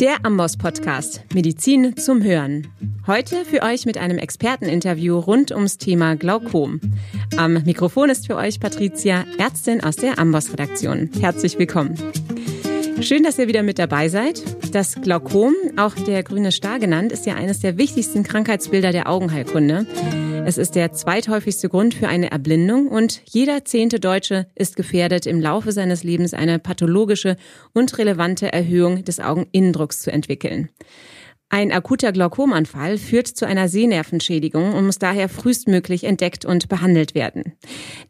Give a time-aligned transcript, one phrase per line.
[0.00, 2.68] Der Amboss Podcast Medizin zum Hören.
[3.06, 6.80] Heute für euch mit einem Experteninterview rund ums Thema Glaukom.
[7.36, 11.10] Am Mikrofon ist für euch Patricia, Ärztin aus der Amboss Redaktion.
[11.20, 11.96] Herzlich willkommen.
[13.02, 14.42] Schön, dass ihr wieder mit dabei seid.
[14.74, 19.86] Das Glaukom, auch der grüne Star genannt, ist ja eines der wichtigsten Krankheitsbilder der Augenheilkunde.
[20.46, 25.40] Es ist der zweithäufigste Grund für eine Erblindung und jeder zehnte Deutsche ist gefährdet, im
[25.40, 27.36] Laufe seines Lebens eine pathologische
[27.72, 30.70] und relevante Erhöhung des Augeninnendrucks zu entwickeln.
[31.52, 37.54] Ein akuter Glaukomanfall führt zu einer Sehnervenschädigung und muss daher frühestmöglich entdeckt und behandelt werden.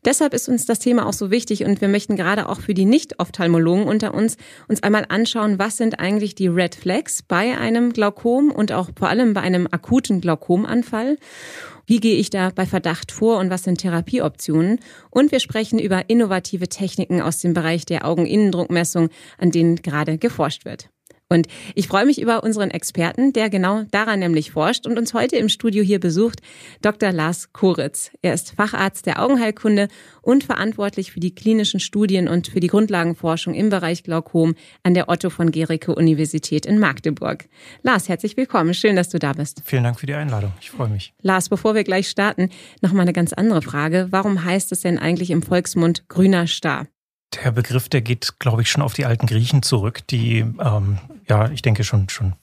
[0.05, 2.85] Deshalb ist uns das Thema auch so wichtig und wir möchten gerade auch für die
[2.85, 4.37] Nicht-Ophthalmologen unter uns
[4.69, 9.09] uns einmal anschauen, was sind eigentlich die Red Flags bei einem Glaukom und auch vor
[9.09, 11.17] allem bei einem akuten Glaukomanfall.
[11.91, 14.79] Wie gehe ich da bei Verdacht vor und was sind Therapieoptionen?
[15.11, 19.09] Und wir sprechen über innovative Techniken aus dem Bereich der Augeninnendruckmessung,
[19.39, 20.89] an denen gerade geforscht wird.
[21.33, 25.37] Und ich freue mich über unseren Experten, der genau daran nämlich forscht und uns heute
[25.37, 26.41] im Studio hier besucht,
[26.83, 27.13] Dr.
[27.13, 28.11] Lars Koritz.
[28.21, 29.87] Er ist Facharzt der Augenheilkunde
[30.23, 35.09] und verantwortlich für die klinischen Studien und für die Grundlagenforschung im Bereich Glaukom an der
[35.09, 37.49] Otto von Gericke Universität in Magdeburg.
[37.85, 38.75] Lars, herzlich willkommen.
[38.75, 39.63] Schön, dass du da bist.
[39.65, 40.51] Vielen Dank für die Einladung.
[40.61, 41.15] Ich freue mich.
[41.23, 44.09] Lars, bevor wir gleich starten, noch mal eine ganz andere Frage.
[44.11, 46.89] Warum heißt es denn eigentlich im Volksmund grüner Star?
[47.35, 51.49] Der Begriff, der geht, glaube ich, schon auf die alten Griechen zurück, die, ähm, ja,
[51.51, 52.35] ich denke schon, schon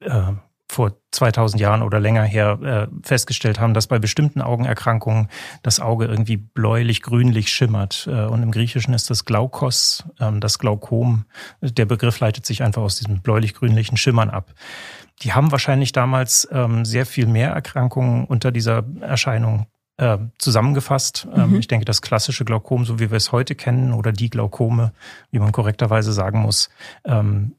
[0.00, 0.32] äh,
[0.68, 5.28] vor 2000 Jahren oder länger her äh, festgestellt haben, dass bei bestimmten Augenerkrankungen
[5.62, 8.08] das Auge irgendwie bläulich-grünlich schimmert.
[8.10, 11.24] Äh, und im Griechischen ist das Glaukos, ähm, das Glaukom.
[11.60, 14.54] Der Begriff leitet sich einfach aus diesem bläulich-grünlichen Schimmern ab.
[15.22, 19.66] Die haben wahrscheinlich damals ähm, sehr viel mehr Erkrankungen unter dieser Erscheinung
[19.98, 21.26] äh, zusammengefasst.
[21.34, 21.56] Ähm, mhm.
[21.58, 24.92] Ich denke, das klassische Glaukom, so wie wir es heute kennen, oder die Glaukome,
[25.30, 26.68] wie man korrekterweise sagen muss,
[27.04, 27.54] ähm,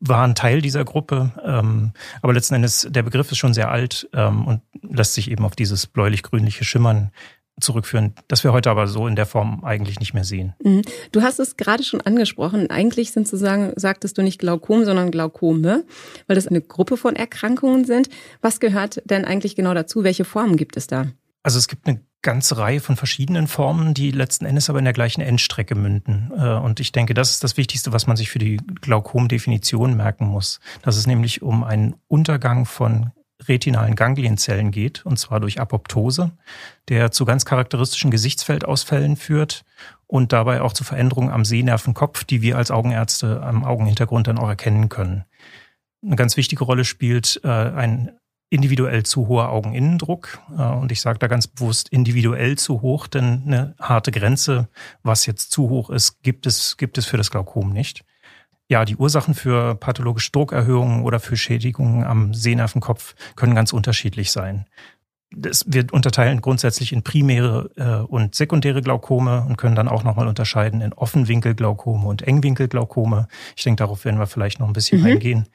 [0.00, 1.32] waren Teil dieser Gruppe.
[1.44, 5.44] Ähm, aber letzten Endes, der Begriff ist schon sehr alt ähm, und lässt sich eben
[5.44, 7.10] auf dieses bläulich-grünliche Schimmern
[7.60, 10.54] zurückführen, das wir heute aber so in der Form eigentlich nicht mehr sehen.
[10.62, 10.82] Mhm.
[11.12, 12.70] Du hast es gerade schon angesprochen.
[12.70, 15.84] Eigentlich sind sozusagen, sagtest du nicht Glaukom, sondern Glaukome,
[16.26, 18.08] weil das eine Gruppe von Erkrankungen sind.
[18.40, 20.04] Was gehört denn eigentlich genau dazu?
[20.04, 21.06] Welche Formen gibt es da?
[21.42, 24.94] Also es gibt eine ganze Reihe von verschiedenen Formen, die letzten Endes aber in der
[24.94, 26.32] gleichen Endstrecke münden.
[26.36, 30.26] Äh, und ich denke, das ist das Wichtigste, was man sich für die Glaukom-Definition merken
[30.26, 30.58] muss.
[30.82, 33.12] Dass es nämlich um einen Untergang von
[33.42, 36.32] retinalen Ganglienzellen geht, und zwar durch Apoptose,
[36.88, 39.64] der zu ganz charakteristischen Gesichtsfeldausfällen führt
[40.06, 44.48] und dabei auch zu Veränderungen am Sehnervenkopf, die wir als Augenärzte am Augenhintergrund dann auch
[44.48, 45.24] erkennen können.
[46.04, 48.12] Eine ganz wichtige Rolle spielt äh, ein
[48.50, 50.38] individuell zu hoher Augeninnendruck.
[50.56, 54.68] Äh, und ich sage da ganz bewusst individuell zu hoch, denn eine harte Grenze,
[55.02, 58.04] was jetzt zu hoch ist, gibt es, gibt es für das Glaukom nicht.
[58.74, 64.66] Ja, die Ursachen für pathologische Druckerhöhungen oder für Schädigungen am Sehnervenkopf können ganz unterschiedlich sein.
[65.30, 70.26] Das, wir unterteilen grundsätzlich in primäre äh, und sekundäre Glaukome und können dann auch nochmal
[70.26, 73.28] unterscheiden in Offenwinkelglaukome und Engwinkelglaukome.
[73.54, 75.06] Ich denke, darauf werden wir vielleicht noch ein bisschen mhm.
[75.06, 75.46] eingehen.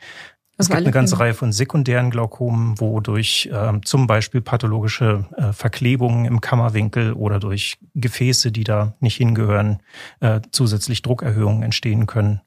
[0.58, 5.52] Es gibt eine ganze Reihe von sekundären Glaukomen, wo durch äh, zum Beispiel pathologische äh,
[5.52, 9.82] Verklebungen im Kammerwinkel oder durch Gefäße, die da nicht hingehören,
[10.22, 12.40] äh, zusätzlich Druckerhöhungen entstehen können.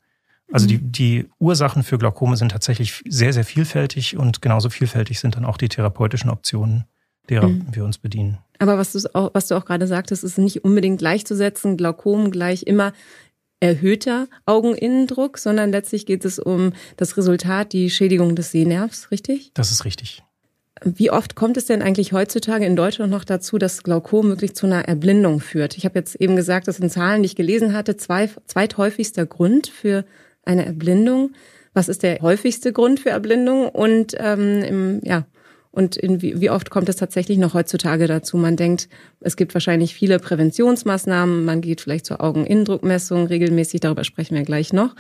[0.52, 0.92] Also die, mhm.
[0.92, 5.56] die Ursachen für Glaukome sind tatsächlich sehr, sehr vielfältig und genauso vielfältig sind dann auch
[5.56, 6.84] die therapeutischen Optionen,
[7.28, 7.66] derer mhm.
[7.72, 8.38] wir uns bedienen.
[8.58, 12.64] Aber was du, auch, was du auch gerade sagtest, ist nicht unbedingt gleichzusetzen, Glaukom gleich
[12.64, 12.92] immer
[13.60, 19.52] erhöhter Augeninnendruck, sondern letztlich geht es um das Resultat, die Schädigung des Sehnervs, richtig?
[19.54, 20.22] Das ist richtig.
[20.84, 24.66] Wie oft kommt es denn eigentlich heutzutage in Deutschland noch dazu, dass Glaukom wirklich zu
[24.66, 25.76] einer Erblindung führt?
[25.76, 29.68] Ich habe jetzt eben gesagt, das sind Zahlen, die ich gelesen hatte, zwei, zweithäufigster Grund
[29.68, 30.04] für
[30.44, 31.32] eine Erblindung.
[31.74, 33.68] Was ist der häufigste Grund für Erblindung?
[33.68, 35.24] Und ähm, im, ja,
[35.72, 38.36] und in wie, wie oft kommt es tatsächlich noch heutzutage dazu?
[38.36, 38.90] Man denkt,
[39.20, 41.46] es gibt wahrscheinlich viele Präventionsmaßnahmen.
[41.46, 43.80] Man geht vielleicht zur Augeninnendruckmessung regelmäßig.
[43.80, 44.94] Darüber sprechen wir gleich noch.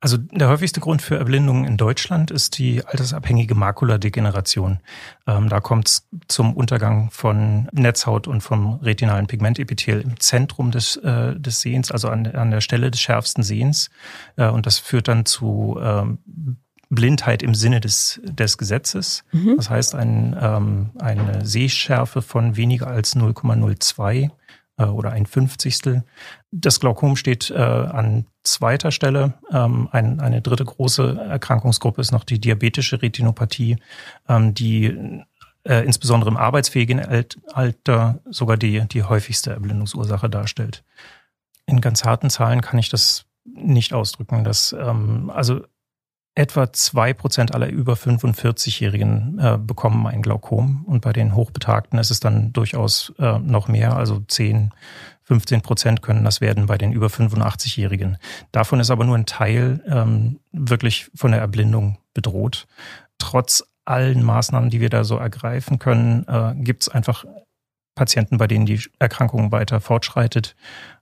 [0.00, 4.80] Also der häufigste Grund für Erblindungen in Deutschland ist die altersabhängige Makuladegeneration.
[5.26, 10.96] Ähm, da kommt es zum Untergang von Netzhaut und vom retinalen Pigmentepithel im Zentrum des,
[10.96, 13.90] äh, des Sehens, also an, an der Stelle des schärfsten Sehens.
[14.36, 16.18] Äh, und das führt dann zu ähm,
[16.88, 19.24] Blindheit im Sinne des, des Gesetzes.
[19.32, 19.56] Mhm.
[19.56, 24.30] Das heißt, ein, ähm, eine Sehschärfe von weniger als 0,02
[24.78, 26.04] äh, oder ein Fünfzigstel.
[26.52, 29.34] Das Glaukom steht äh, an zweiter Stelle.
[29.50, 33.78] Ähm, ein, eine dritte große Erkrankungsgruppe ist noch die diabetische Retinopathie,
[34.28, 35.24] ähm, die
[35.64, 37.00] äh, insbesondere im arbeitsfähigen
[37.52, 40.84] Alter sogar die, die häufigste Erblindungsursache darstellt.
[41.66, 44.44] In ganz harten Zahlen kann ich das nicht ausdrücken.
[44.44, 45.62] Dass, ähm, also
[46.36, 52.10] etwa zwei Prozent aller über 45-Jährigen äh, bekommen ein Glaukom und bei den Hochbetagten ist
[52.10, 54.70] es dann durchaus äh, noch mehr, also 10,
[55.22, 58.18] 15 Prozent können das werden bei den über 85-Jährigen.
[58.52, 62.66] Davon ist aber nur ein Teil ähm, wirklich von der Erblindung bedroht.
[63.18, 67.24] Trotz allen Maßnahmen, die wir da so ergreifen können, äh, gibt es einfach
[67.94, 70.54] Patienten, bei denen die Erkrankung weiter fortschreitet.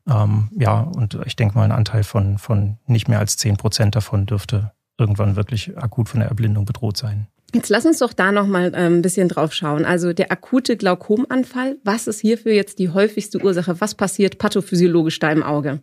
[0.08, 3.96] Ähm, ja, und ich denke mal, ein Anteil von, von nicht mehr als 10 Prozent
[3.96, 7.26] davon dürfte irgendwann wirklich akut von der Erblindung bedroht sein.
[7.54, 9.84] Jetzt lass uns doch da noch mal äh, ein bisschen drauf schauen.
[9.84, 13.80] Also der akute Glaukomanfall, was ist hierfür jetzt die häufigste Ursache?
[13.80, 15.80] Was passiert pathophysiologisch da im Auge?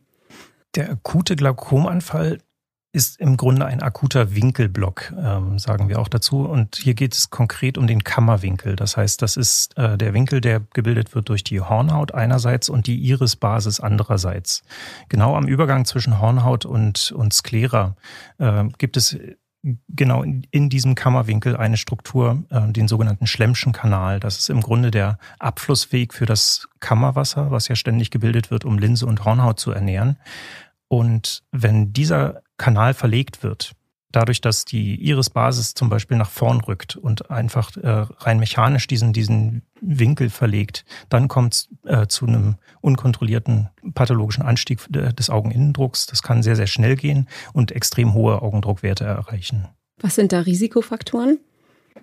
[0.75, 2.39] Der akute Glaukomanfall
[2.93, 6.41] ist im Grunde ein akuter Winkelblock, ähm, sagen wir auch dazu.
[6.41, 8.75] Und hier geht es konkret um den Kammerwinkel.
[8.75, 12.87] Das heißt, das ist äh, der Winkel, der gebildet wird durch die Hornhaut einerseits und
[12.87, 14.63] die Irisbasis andererseits.
[15.07, 17.95] Genau am Übergang zwischen Hornhaut und, und Sklera
[18.39, 19.17] äh, gibt es
[19.89, 24.19] genau in, in, diesem Kammerwinkel eine Struktur, äh, den sogenannten Schlemmschen Kanal.
[24.19, 28.79] Das ist im Grunde der Abflussweg für das Kammerwasser, was ja ständig gebildet wird, um
[28.79, 30.17] Linse und Hornhaut zu ernähren.
[30.91, 33.71] Und wenn dieser Kanal verlegt wird,
[34.11, 39.13] dadurch, dass die Irisbasis zum Beispiel nach vorn rückt und einfach äh, rein mechanisch diesen,
[39.13, 46.07] diesen Winkel verlegt, dann kommt es äh, zu einem unkontrollierten pathologischen Anstieg des Augeninnendrucks.
[46.07, 49.69] Das kann sehr, sehr schnell gehen und extrem hohe Augendruckwerte erreichen.
[50.01, 51.39] Was sind da Risikofaktoren?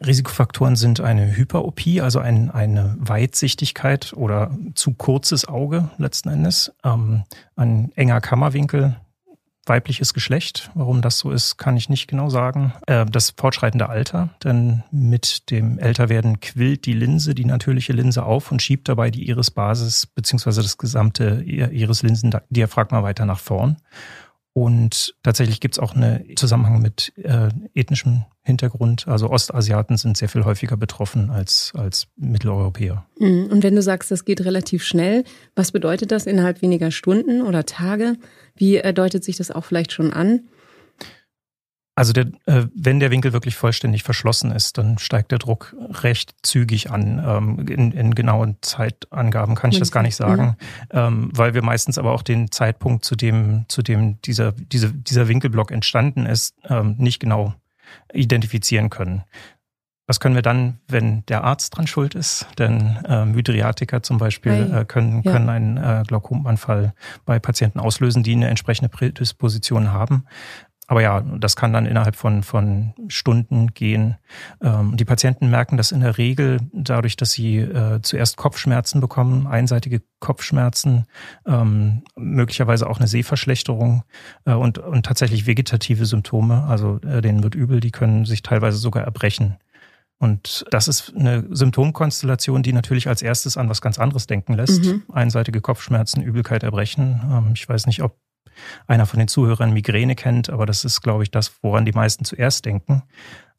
[0.05, 7.25] Risikofaktoren sind eine Hyperopie, also ein, eine Weitsichtigkeit oder zu kurzes Auge letzten Endes, ähm,
[7.57, 8.97] ein enger Kammerwinkel,
[9.69, 10.71] weibliches Geschlecht.
[10.75, 12.73] Warum das so ist, kann ich nicht genau sagen.
[12.87, 18.51] Äh, das fortschreitende Alter, denn mit dem Älterwerden quillt die Linse, die natürliche Linse auf
[18.51, 23.77] und schiebt dabei die Irisbasis beziehungsweise das gesamte Irislinsendiaphragma weiter nach vorn.
[24.59, 29.07] Und tatsächlich gibt es auch einen Zusammenhang mit äh, ethnischem Hintergrund.
[29.07, 33.07] Also Ostasiaten sind sehr viel häufiger betroffen als, als Mitteleuropäer.
[33.21, 33.47] Mhm.
[33.53, 35.23] Und wenn du sagst, das geht relativ schnell,
[35.55, 38.17] was bedeutet das innerhalb weniger Stunden oder Tage?
[38.57, 40.49] Wie äh, deutet sich das auch vielleicht schon an?
[41.99, 45.75] Also der, äh, wenn der Winkel wirklich vollständig verschlossen ist, dann steigt der Druck
[46.05, 47.21] recht zügig an.
[47.27, 50.57] Ähm, in, in genauen Zeitangaben kann ich das gar nicht sagen,
[50.93, 55.27] ähm, weil wir meistens aber auch den Zeitpunkt, zu dem, zu dem dieser, diese, dieser
[55.27, 57.55] Winkelblock entstanden ist, ähm, nicht genau
[58.13, 59.25] identifizieren können.
[60.09, 62.47] Was können wir dann, wenn der Arzt dran schuld ist?
[62.59, 65.33] Denn äh, Mydriatiker zum Beispiel äh, können, ja.
[65.33, 66.95] können einen äh, Glaukomanfall
[67.27, 70.25] bei Patienten auslösen, die eine entsprechende Prädisposition haben.
[70.89, 74.17] Aber ja, das kann dann innerhalb von, von Stunden gehen.
[74.63, 79.47] Ähm, die Patienten merken das in der Regel dadurch, dass sie äh, zuerst Kopfschmerzen bekommen,
[79.47, 81.05] einseitige Kopfschmerzen,
[81.47, 84.03] ähm, möglicherweise auch eine Sehverschlechterung
[84.47, 86.65] äh, und, und tatsächlich vegetative Symptome.
[86.65, 89.59] Also äh, denen wird übel, die können sich teilweise sogar erbrechen.
[90.19, 94.85] Und das ist eine Symptomkonstellation, die natürlich als erstes an was ganz anderes denken lässt.
[94.85, 95.03] Mhm.
[95.13, 97.21] Einseitige Kopfschmerzen, Übelkeit, Erbrechen.
[97.31, 98.17] Ähm, ich weiß nicht, ob
[98.87, 102.25] einer von den Zuhörern Migräne kennt, aber das ist, glaube ich, das, woran die meisten
[102.25, 103.03] zuerst denken.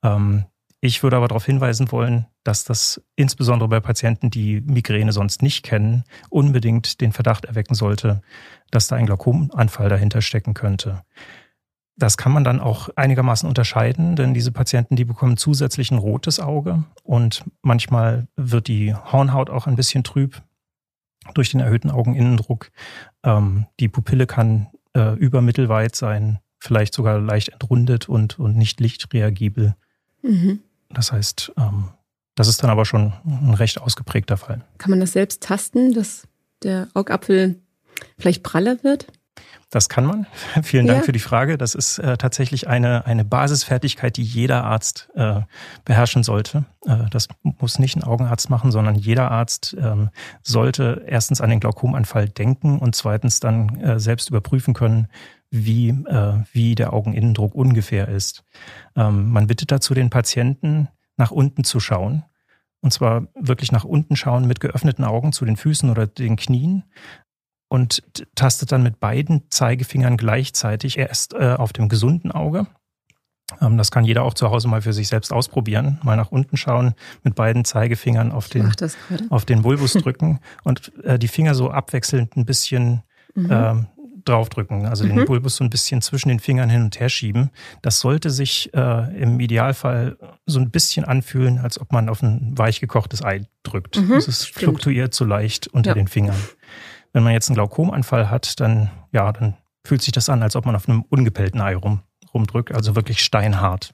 [0.03, 0.45] Ähm,
[0.81, 5.63] ich würde aber darauf hinweisen wollen, dass das insbesondere bei Patienten, die Migräne sonst nicht
[5.63, 8.21] kennen, unbedingt den Verdacht erwecken sollte,
[8.71, 11.03] dass da ein Glaukomanfall dahinter stecken könnte.
[11.97, 16.39] Das kann man dann auch einigermaßen unterscheiden, denn diese Patienten, die bekommen zusätzlich ein rotes
[16.39, 20.41] Auge und manchmal wird die Hornhaut auch ein bisschen trüb
[21.33, 22.71] durch den erhöhten Augeninnendruck.
[23.23, 24.67] Ähm, die Pupille kann
[24.99, 29.75] äh, übermittelweit sein, vielleicht sogar leicht entrundet und, und nicht lichtreagibel.
[30.21, 30.59] Mhm.
[30.89, 31.89] Das heißt, ähm,
[32.35, 34.65] das ist dann aber schon ein recht ausgeprägter Fall.
[34.77, 36.27] Kann man das selbst tasten, dass
[36.63, 37.61] der Augapfel
[38.17, 39.07] vielleicht praller wird?
[39.69, 40.25] Das kann man.
[40.63, 41.05] Vielen Dank ja.
[41.05, 41.57] für die Frage.
[41.57, 45.41] Das ist äh, tatsächlich eine, eine Basisfertigkeit, die jeder Arzt äh,
[45.85, 46.65] beherrschen sollte.
[46.85, 50.09] Äh, das muss nicht ein Augenarzt machen, sondern jeder Arzt ähm,
[50.41, 55.07] sollte erstens an den Glaukomanfall denken und zweitens dann äh, selbst überprüfen können,
[55.51, 58.43] wie, äh, wie der Augeninnendruck ungefähr ist.
[58.95, 62.23] Ähm, man bittet dazu den Patienten, nach unten zu schauen.
[62.81, 66.85] Und zwar wirklich nach unten schauen mit geöffneten Augen zu den Füßen oder den Knien
[67.69, 68.03] und
[68.35, 72.67] tastet dann mit beiden Zeigefingern gleichzeitig erst äh, auf dem gesunden Auge.
[73.61, 75.99] Ähm, das kann jeder auch zu Hause mal für sich selbst ausprobieren.
[76.03, 78.71] Mal nach unten schauen, mit beiden Zeigefingern auf den,
[79.29, 83.03] auf den Bulbus drücken und äh, die Finger so abwechselnd ein bisschen
[83.35, 83.51] mhm.
[83.51, 83.75] äh,
[84.25, 85.15] draufdrücken, also mhm.
[85.15, 87.49] den Bulbus so ein bisschen zwischen den Fingern hin und her schieben.
[87.81, 92.57] Das sollte sich äh, im Idealfall so ein bisschen anfühlen, als ob man auf ein
[92.57, 93.97] weich gekochtes Ei drückt.
[93.97, 94.13] Mhm.
[94.13, 95.93] Es fluktuiert so leicht unter ja.
[95.95, 96.37] den Fingern.
[97.13, 100.65] Wenn man jetzt einen Glaukomanfall hat, dann, ja, dann fühlt sich das an, als ob
[100.65, 102.01] man auf einem ungepellten Ei rum,
[102.33, 103.93] rumdrückt, also wirklich steinhart.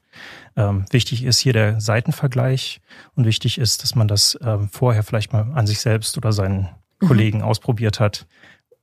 [0.55, 2.81] Ähm, wichtig ist hier der Seitenvergleich
[3.15, 6.69] und wichtig ist, dass man das ähm, vorher vielleicht mal an sich selbst oder seinen
[7.01, 7.07] mhm.
[7.07, 8.27] Kollegen ausprobiert hat,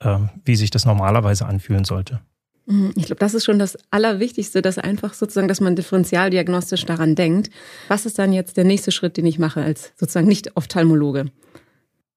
[0.01, 2.21] ähm, wie sich das normalerweise anfühlen sollte.
[2.67, 2.93] Mhm.
[2.97, 7.51] Ich glaube, das ist schon das Allerwichtigste, dass einfach sozusagen, dass man differentialdiagnostisch daran denkt.
[7.89, 11.27] Was ist dann jetzt der nächste Schritt, den ich mache als sozusagen Nicht-Ophthalmologe?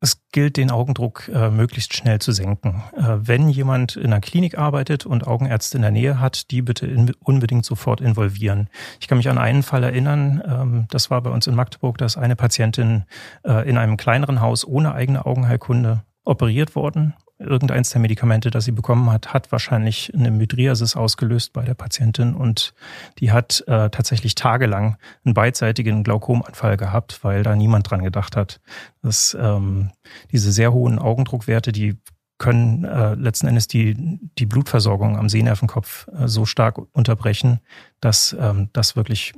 [0.06, 2.84] Es gilt, den Augendruck äh, möglichst schnell zu senken.
[2.96, 6.86] Äh, wenn jemand in einer Klinik arbeitet und Augenärzte in der Nähe hat, die bitte
[6.86, 8.70] in, unbedingt sofort involvieren.
[9.00, 12.18] Ich kann mich an einen Fall erinnern, ähm, das war bei uns in Magdeburg, dass
[12.18, 13.06] eine Patientin
[13.44, 18.72] äh, in einem kleineren Haus ohne eigene Augenheilkunde operiert worden irgendeins der Medikamente, das sie
[18.72, 22.74] bekommen hat, hat wahrscheinlich eine Mydriasis ausgelöst bei der Patientin und
[23.20, 28.62] die hat äh, tatsächlich tagelang einen beidseitigen Glaukomanfall gehabt, weil da niemand dran gedacht hat,
[29.02, 29.92] dass ähm,
[30.32, 31.98] diese sehr hohen Augendruckwerte, die
[32.38, 37.60] können äh, letzten Endes die, die Blutversorgung am Sehnervenkopf äh, so stark unterbrechen,
[38.02, 39.34] dass ähm, das wirklich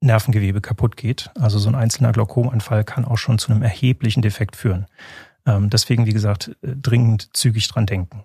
[0.00, 1.30] Nervengewebe kaputt geht.
[1.38, 4.86] Also so ein einzelner Glaukomanfall kann auch schon zu einem erheblichen Defekt führen.
[5.46, 8.24] Ähm, deswegen, wie gesagt, äh, dringend zügig dran denken.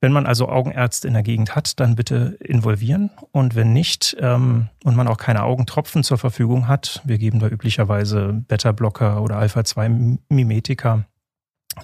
[0.00, 3.10] Wenn man also Augenärzte in der Gegend hat, dann bitte involvieren.
[3.32, 7.48] Und wenn nicht ähm, und man auch keine Augentropfen zur Verfügung hat, wir geben da
[7.48, 11.04] üblicherweise Beta-Blocker oder Alpha-2-Mimetika,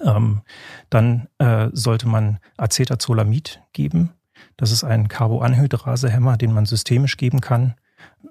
[0.03, 0.41] ähm,
[0.89, 4.11] dann äh, sollte man Acetazolamid geben.
[4.57, 7.75] Das ist ein Carboanhydrasehemmer, den man systemisch geben kann.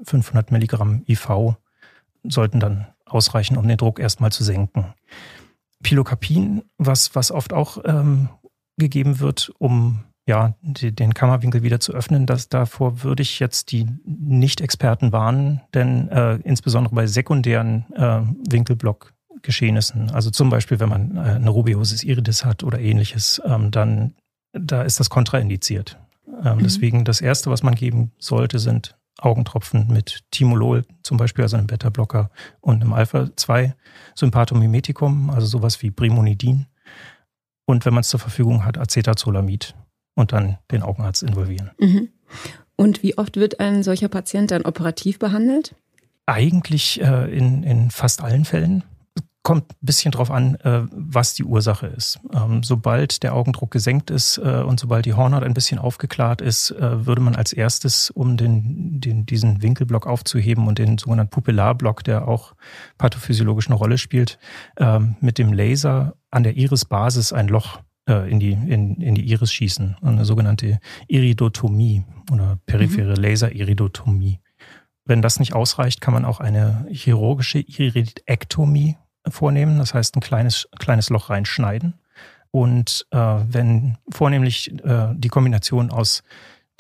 [0.03, 1.55] 500 Milligramm IV
[2.25, 4.95] sollten dann ausreichen, um den Druck erstmal zu senken.
[5.87, 8.29] Pilocarpin, was, was oft auch ähm,
[8.77, 12.27] gegeben wird, um ja, die, den Kammerwinkel wieder zu öffnen.
[12.27, 20.11] Das, davor würde ich jetzt die Nicht-Experten warnen, denn äh, insbesondere bei sekundären äh, Winkelblock-Geschehnissen,
[20.11, 24.17] also zum Beispiel, wenn man äh, eine Rubiosis iridis hat oder ähnliches, ähm, dann
[24.53, 26.01] da ist das kontraindiziert.
[26.45, 26.63] Ähm, mhm.
[26.65, 31.67] Deswegen das Erste, was man geben sollte, sind Augentropfen mit Timolol, zum Beispiel, also einem
[31.67, 32.31] Beta-Blocker
[32.61, 36.67] und einem Alpha-2-Sympathomimetikum, also sowas wie Brimonidin.
[37.65, 39.75] Und wenn man es zur Verfügung hat, Acetazolamid
[40.15, 41.71] und dann den Augenarzt involvieren.
[41.79, 42.11] Mhm.
[42.77, 45.75] Und wie oft wird ein solcher Patient dann operativ behandelt?
[46.27, 48.85] Eigentlich äh, in, in fast allen Fällen
[49.47, 52.19] kommt ein bisschen drauf an, äh, was die Ursache ist.
[52.35, 56.73] Ähm, sobald der Augendruck gesenkt ist äh, und sobald die Hornhaut ein bisschen aufgeklärt ist,
[56.73, 62.03] äh, würde man als erstes, um den, den, diesen Winkelblock aufzuheben und den sogenannten Pupillarblock,
[62.03, 62.57] der auch
[62.99, 64.41] pathophysiologisch eine Rolle spielt,
[64.79, 69.53] ähm, mit dem Laser an der Irisbasis ein Loch in die, in, in die Iris
[69.53, 69.97] schießen.
[70.01, 73.23] Eine sogenannte Iridotomie oder periphere mhm.
[73.23, 74.39] Laseriridotomie.
[75.05, 78.97] Wenn das nicht ausreicht, kann man auch eine chirurgische Iridektomie
[79.29, 81.95] vornehmen, das heißt ein kleines, kleines Loch reinschneiden.
[82.51, 86.23] Und äh, wenn vornehmlich äh, die Kombination aus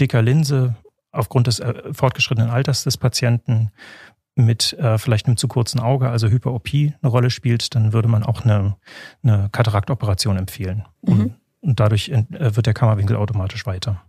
[0.00, 0.76] dicker Linse
[1.12, 3.70] aufgrund des äh, fortgeschrittenen Alters des Patienten
[4.36, 8.22] mit äh, vielleicht einem zu kurzen Auge, also Hyperopie, eine Rolle spielt, dann würde man
[8.22, 8.76] auch eine,
[9.22, 10.84] eine Kataraktoperation empfehlen.
[11.02, 11.34] Mhm.
[11.60, 14.02] Und, dadurch äh, wird der Kammerwinkel automatisch weiter.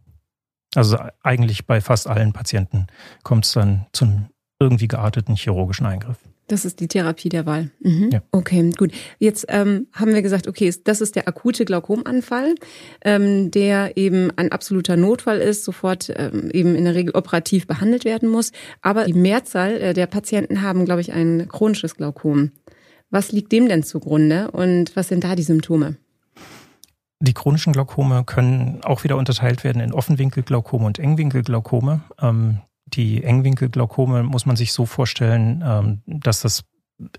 [0.75, 2.87] Also eigentlich bei fast allen Patienten
[3.23, 4.27] kommt es dann zum
[4.59, 6.17] irgendwie gearteten chirurgischen Eingriff.
[6.47, 7.71] Das ist die Therapie der Wahl.
[7.81, 8.09] Mhm.
[8.11, 8.21] Ja.
[8.31, 8.91] Okay, gut.
[9.19, 12.55] Jetzt ähm, haben wir gesagt, okay, das ist der akute Glaukomanfall,
[13.03, 18.05] ähm, der eben ein absoluter Notfall ist, sofort ähm, eben in der Regel operativ behandelt
[18.05, 18.53] werden muss.
[18.81, 22.51] Aber die Mehrzahl äh, der Patienten haben, glaube ich, ein chronisches Glaukom.
[23.09, 25.97] Was liegt dem denn zugrunde und was sind da die Symptome?
[27.19, 32.01] Die chronischen Glaukome können auch wieder unterteilt werden in Offenwinkelglaukome und Engwinkelglaukome.
[32.21, 32.59] Ähm,
[32.93, 36.63] die Engwinkelglaukome muss man sich so vorstellen, ähm, dass das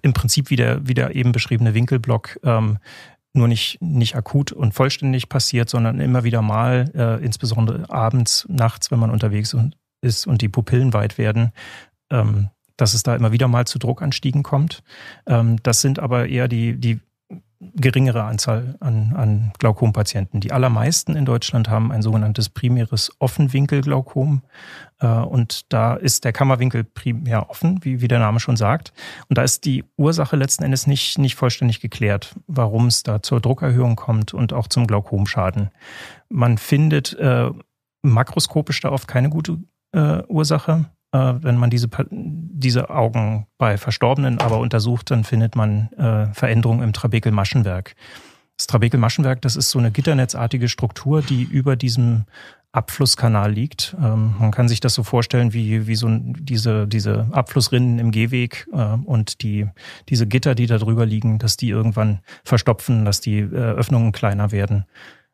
[0.02, 2.78] im Prinzip wie der, wie der eben beschriebene Winkelblock ähm,
[3.32, 8.90] nur nicht, nicht akut und vollständig passiert, sondern immer wieder mal, äh, insbesondere abends, nachts,
[8.90, 9.54] wenn man unterwegs
[10.00, 11.52] ist und die Pupillen weit werden,
[12.10, 14.82] ähm, dass es da immer wieder mal zu Druckanstiegen kommt.
[15.26, 17.00] Ähm, das sind aber eher die, die
[17.60, 20.40] geringere Anzahl an, an Glaukompatienten.
[20.40, 24.42] Die allermeisten in Deutschland haben ein sogenanntes primäres Offenwinkelglaukom.
[25.00, 28.92] Äh, und da ist der Kammerwinkel primär offen, wie, wie der Name schon sagt.
[29.28, 33.40] Und da ist die Ursache letzten Endes nicht, nicht vollständig geklärt, warum es da zur
[33.40, 35.70] Druckerhöhung kommt und auch zum Glaukomschaden.
[36.28, 37.50] Man findet äh,
[38.02, 39.58] makroskopisch da oft keine gute
[39.92, 40.86] äh, Ursache.
[41.12, 46.82] Äh, wenn man diese, diese Augen bei Verstorbenen aber untersucht, dann findet man äh, Veränderungen
[46.82, 47.94] im Trabekelmaschenwerk.
[48.56, 52.24] Das Trabekelmaschenwerk, das ist so eine gitternetzartige Struktur, die über diesem
[52.72, 53.96] Abflusskanal liegt.
[53.98, 58.68] Ähm, man kann sich das so vorstellen wie, wie so diese, diese Abflussrinnen im Gehweg
[58.72, 59.66] äh, und die,
[60.08, 64.52] diese Gitter, die da drüber liegen, dass die irgendwann verstopfen, dass die äh, Öffnungen kleiner
[64.52, 64.84] werden.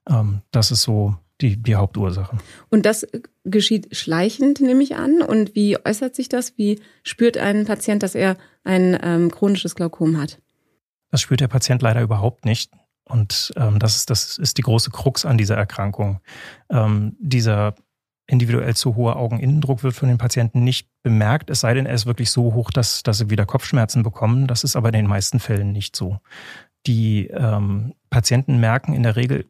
[0.09, 2.39] Ähm, das ist so die, die Hauptursache.
[2.71, 3.07] Und das
[3.45, 5.23] geschieht schleichend, nehme ich an.
[5.23, 6.57] Und wie äußert sich das?
[6.57, 10.41] Wie spürt ein Patient, dass er ein ähm, chronisches Glaukom hat?
[11.11, 12.73] Das spürt der Patient leider überhaupt nicht.
[13.05, 16.21] Und ähm, das, ist, das ist die große Krux an dieser Erkrankung.
[16.71, 17.75] Ähm, dieser
[18.27, 22.07] individuell zu hohe Augeninnendruck wird von den Patienten nicht bemerkt, es sei denn, er ist
[22.07, 24.47] wirklich so hoch, dass, dass sie wieder Kopfschmerzen bekommen.
[24.47, 26.19] Das ist aber in den meisten Fällen nicht so.
[26.87, 29.47] Die ähm, Patienten merken in der Regel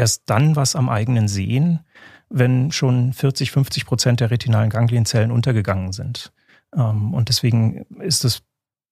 [0.00, 1.80] erst dann was am eigenen Sehen,
[2.30, 6.32] wenn schon 40, 50 Prozent der retinalen Ganglienzellen untergegangen sind.
[6.74, 8.42] Ähm, und deswegen ist es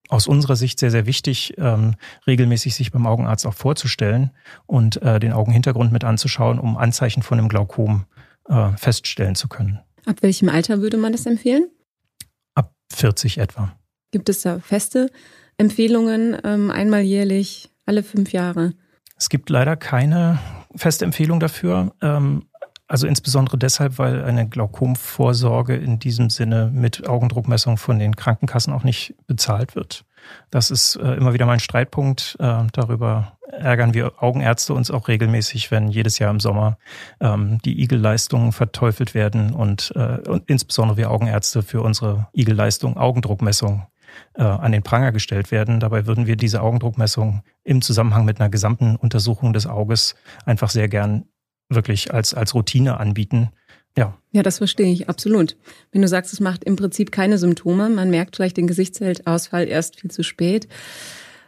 [0.09, 1.95] aus unserer Sicht sehr, sehr wichtig, ähm,
[2.27, 4.31] regelmäßig sich beim Augenarzt auch vorzustellen
[4.67, 8.05] und äh, den Augenhintergrund mit anzuschauen, um Anzeichen von einem Glaukom
[8.49, 9.81] äh, feststellen zu können.
[10.07, 11.71] Ab welchem Alter würde man das empfehlen?
[12.55, 13.75] Ab 40 etwa.
[14.11, 15.11] Gibt es da feste
[15.59, 18.75] Empfehlungen, ähm, einmal jährlich, alle fünf Jahre?
[19.17, 20.39] Es gibt leider keine
[20.75, 21.93] feste Empfehlung dafür.
[22.03, 22.45] Ähm,
[22.89, 28.83] also insbesondere deshalb, weil eine Glaukomvorsorge in diesem Sinne mit Augendruckmessung von den Krankenkassen auch
[28.83, 30.07] nicht bezahlt wird.
[30.51, 32.37] Das ist äh, immer wieder mein Streitpunkt.
[32.41, 36.79] Äh, darüber ärgern wir Augenärzte uns auch regelmäßig, wenn jedes Jahr im Sommer
[37.21, 43.87] ähm, die Igel-Leistungen verteufelt werden und, äh, und insbesondere wir Augenärzte für unsere Igel-Leistung Augendruckmessung
[44.35, 45.81] äh, an den Pranger gestellt werden.
[45.81, 50.89] Dabei würden wir diese Augendruckmessung im Zusammenhang mit einer gesamten Untersuchung des Auges einfach sehr
[50.89, 51.25] gern
[51.69, 53.51] wirklich als, als Routine anbieten.
[53.97, 54.17] Ja.
[54.33, 55.57] Ja, das verstehe ich absolut.
[55.93, 60.01] Wenn du sagst, es macht im Prinzip keine Symptome, man merkt vielleicht den Gesichtsfeldausfall erst
[60.01, 60.69] viel zu spät,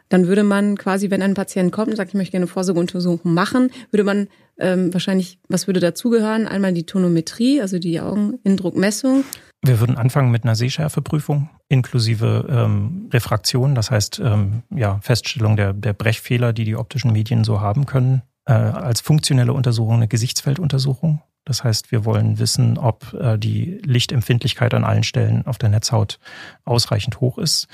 [0.08, 3.32] dann würde man quasi, wenn ein Patient kommt und sagt, ich möchte gerne eine Vorsorgeuntersuchung
[3.32, 6.48] machen, würde man ähm, wahrscheinlich, was würde dazugehören?
[6.48, 9.24] Einmal die Tonometrie, also die Augeninnendruckmessung.
[9.62, 15.74] Wir würden anfangen mit einer Sehschärfeprüfung inklusive ähm, Refraktion, das heißt ähm, ja Feststellung der,
[15.74, 21.22] der Brechfehler, die die optischen Medien so haben können äh, als funktionelle Untersuchung eine Gesichtsfelduntersuchung.
[21.44, 26.18] Das heißt, wir wollen wissen, ob äh, die Lichtempfindlichkeit an allen Stellen auf der Netzhaut
[26.64, 27.68] ausreichend hoch ist.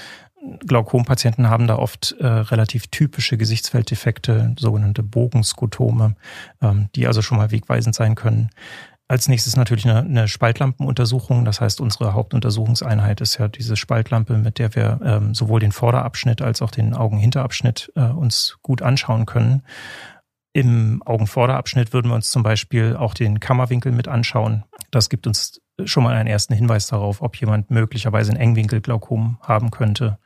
[0.66, 6.14] Glaukompatienten haben da oft äh, relativ typische Gesichtsfelddefekte, sogenannte Bogenskotome,
[6.62, 8.50] ähm, die also schon mal wegweisend sein können.
[9.08, 11.44] Als nächstes natürlich eine, eine Spaltlampenuntersuchung.
[11.44, 16.42] Das heißt, unsere Hauptuntersuchungseinheit ist ja diese Spaltlampe, mit der wir ähm, sowohl den Vorderabschnitt
[16.42, 19.62] als auch den Augenhinterabschnitt äh, uns gut anschauen können.
[20.52, 24.64] Im Augenvorderabschnitt würden wir uns zum Beispiel auch den Kammerwinkel mit anschauen.
[24.90, 29.70] Das gibt uns schon mal einen ersten Hinweis darauf, ob jemand möglicherweise ein Engwinkelglaukom haben
[29.70, 30.18] könnte.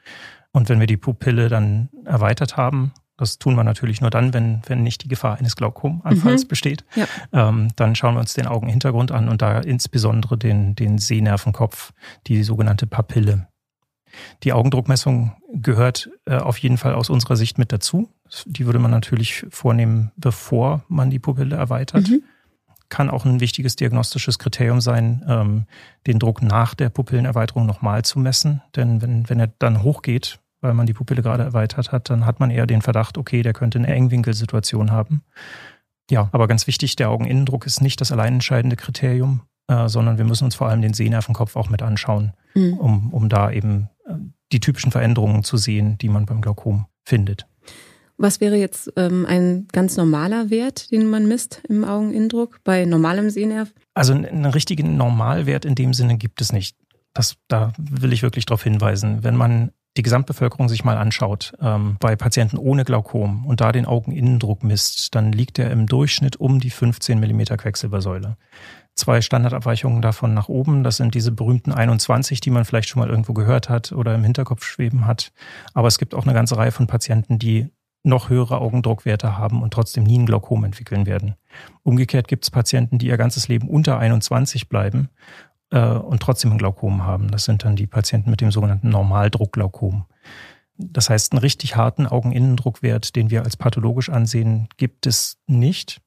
[0.52, 4.62] Und wenn wir die Pupille dann erweitert haben, das tun wir natürlich nur dann, wenn,
[4.66, 6.48] wenn nicht die Gefahr eines Glaukomanfalls mhm.
[6.48, 6.84] besteht.
[6.96, 7.06] Ja.
[7.32, 11.92] Ähm, dann schauen wir uns den Augenhintergrund an und da insbesondere den, den Sehnervenkopf,
[12.26, 13.46] die sogenannte Papille.
[14.42, 18.08] Die Augendruckmessung gehört äh, auf jeden Fall aus unserer Sicht mit dazu.
[18.46, 22.08] Die würde man natürlich vornehmen, bevor man die Pupille erweitert.
[22.08, 22.22] Mhm.
[22.88, 25.66] Kann auch ein wichtiges diagnostisches Kriterium sein, ähm,
[26.06, 28.62] den Druck nach der Pupillenerweiterung nochmal zu messen.
[28.74, 32.40] Denn wenn, wenn er dann hochgeht, weil man die Pupille gerade erweitert hat, dann hat
[32.40, 35.22] man eher den Verdacht, okay, der könnte eine Engwinkelsituation haben.
[36.10, 40.24] Ja, aber ganz wichtig, der Augeninnendruck ist nicht das allein entscheidende Kriterium, äh, sondern wir
[40.24, 42.74] müssen uns vor allem den Sehnervenkopf auch mit anschauen, mhm.
[42.74, 44.14] um, um da eben äh,
[44.52, 47.46] die typischen Veränderungen zu sehen, die man beim Glaukom findet.
[48.16, 53.30] Was wäre jetzt ähm, ein ganz normaler Wert, den man misst im Augeninnendruck bei normalem
[53.30, 53.72] Sehnerv?
[53.94, 56.76] Also einen richtigen Normalwert in dem Sinne gibt es nicht.
[57.14, 59.24] Das, da will ich wirklich darauf hinweisen.
[59.24, 63.86] Wenn man die Gesamtbevölkerung sich mal anschaut, ähm, bei Patienten ohne Glaukom und da den
[63.86, 68.36] Augeninnendruck misst, dann liegt er im Durchschnitt um die 15 Millimeter Quecksilbersäule
[69.00, 70.84] zwei Standardabweichungen davon nach oben.
[70.84, 74.22] Das sind diese berühmten 21, die man vielleicht schon mal irgendwo gehört hat oder im
[74.22, 75.32] Hinterkopf schweben hat.
[75.74, 77.68] Aber es gibt auch eine ganze Reihe von Patienten, die
[78.02, 81.34] noch höhere Augendruckwerte haben und trotzdem nie ein Glaukom entwickeln werden.
[81.82, 85.10] Umgekehrt gibt es Patienten, die ihr ganzes Leben unter 21 bleiben
[85.70, 87.30] äh, und trotzdem ein Glaukom haben.
[87.30, 90.04] Das sind dann die Patienten mit dem sogenannten Normaldruckglaukom.
[90.76, 96.00] Das heißt, einen richtig harten Augeninnendruckwert, den wir als pathologisch ansehen, gibt es nicht.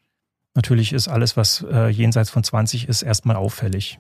[0.56, 4.00] Natürlich ist alles, was äh, jenseits von 20 ist, erstmal auffällig.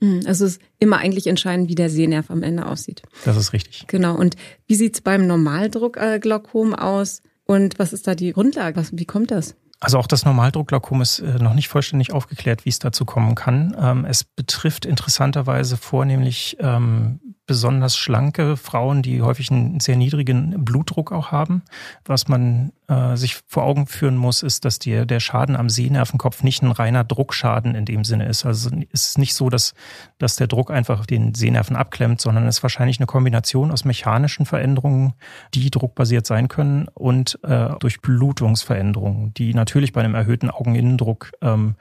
[0.00, 3.02] Mhm, also es ist immer eigentlich entscheidend, wie der Sehnerv am Ende aussieht.
[3.24, 3.84] Das ist richtig.
[3.86, 4.16] Genau.
[4.16, 7.22] Und wie sieht es beim Normaldruckglaukom aus?
[7.44, 8.76] Und was ist da die Grundlage?
[8.76, 9.54] Was, wie kommt das?
[9.84, 13.76] Also auch das Normaldruckglaukom ist äh, noch nicht vollständig aufgeklärt, wie es dazu kommen kann.
[13.78, 21.12] Ähm, es betrifft interessanterweise vornehmlich ähm, besonders schlanke Frauen, die häufig einen sehr niedrigen Blutdruck
[21.12, 21.62] auch haben.
[22.04, 26.42] Was man äh, sich vor Augen führen muss, ist, dass die, der Schaden am Sehnervenkopf
[26.42, 28.46] nicht ein reiner Druckschaden in dem Sinne ist.
[28.46, 29.74] Also es ist nicht so, dass,
[30.18, 34.46] dass der Druck einfach den Sehnerven abklemmt, sondern es ist wahrscheinlich eine Kombination aus mechanischen
[34.46, 35.12] Veränderungen,
[35.52, 41.76] die druckbasiert sein können und äh, durch Blutungsveränderungen, die natürlich bei einem erhöhten Augeninnendruck ähm,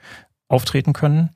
[0.50, 1.30] auftreten können.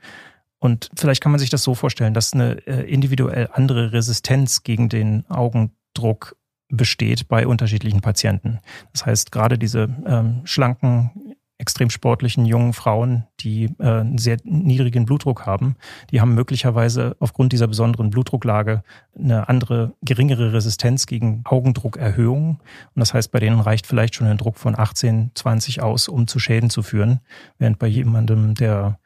[0.59, 4.89] Und vielleicht kann man sich das so vorstellen, dass eine äh, individuell andere Resistenz gegen
[4.89, 6.35] den Augendruck
[6.69, 8.59] besteht bei unterschiedlichen Patienten.
[8.91, 15.05] Das heißt, gerade diese ähm, schlanken, extrem sportlichen jungen Frauen, die äh, einen sehr niedrigen
[15.05, 15.75] Blutdruck haben,
[16.11, 18.83] die haben möglicherweise aufgrund dieser besonderen Blutdrucklage
[19.17, 22.59] eine andere, geringere Resistenz gegen Augendruckerhöhungen.
[22.93, 26.27] Und das heißt, bei denen reicht vielleicht schon ein Druck von 18, 20 aus, um
[26.27, 27.21] zu Schäden zu führen,
[27.57, 28.99] während bei jemandem, der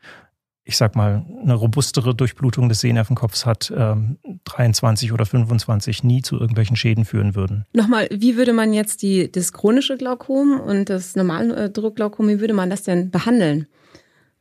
[0.64, 6.40] ich sag mal, eine robustere Durchblutung des Sehnervenkopfs hat, ähm, 23 oder 25 nie zu
[6.40, 7.66] irgendwelchen Schäden führen würden.
[7.74, 12.40] Nochmal, wie würde man jetzt die, das chronische Glaukom und das normale äh, Druckglaukom, wie
[12.40, 13.68] würde man das denn behandeln?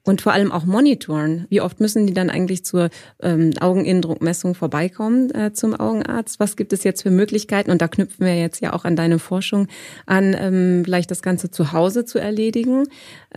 [0.02, 1.46] Und vor allem auch monitoren.
[1.50, 2.88] Wie oft müssen die dann eigentlich zur
[3.20, 6.40] ähm, Augeninnendruckmessung vorbeikommen äh, zum Augenarzt?
[6.40, 7.70] Was gibt es jetzt für Möglichkeiten?
[7.70, 9.68] Und da knüpfen wir jetzt ja auch an deine Forschung
[10.06, 12.84] an, ähm, vielleicht das Ganze zu Hause zu erledigen.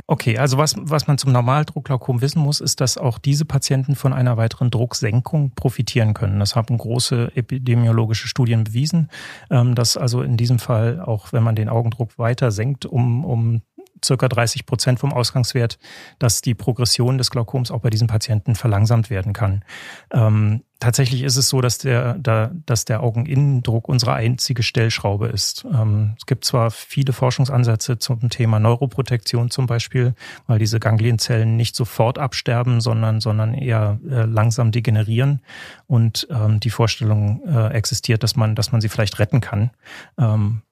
[0.07, 4.13] Okay, also was, was man zum Normaldruckglaukom wissen muss, ist, dass auch diese Patienten von
[4.13, 6.39] einer weiteren Drucksenkung profitieren können.
[6.39, 9.09] Das haben große epidemiologische Studien bewiesen,
[9.49, 13.61] ähm, dass also in diesem Fall, auch wenn man den Augendruck weiter senkt, um, um
[14.03, 15.79] circa 30 Prozent vom Ausgangswert,
[16.19, 19.63] dass die Progression des Glaukoms auch bei diesen Patienten verlangsamt werden kann.
[20.11, 25.65] Ähm, tatsächlich ist es so, dass der, da, dass der Augeninnendruck unsere einzige Stellschraube ist.
[25.65, 30.13] Ähm, es gibt zwar viele Forschungsansätze zum Thema Neuroprotektion zum Beispiel,
[30.45, 35.41] weil diese Ganglienzellen nicht sofort absterben, sondern, sondern eher äh, langsam degenerieren
[35.87, 39.71] und ähm, die Vorstellung äh, existiert, dass man, dass man sie vielleicht retten kann.
[40.17, 40.63] Ähm,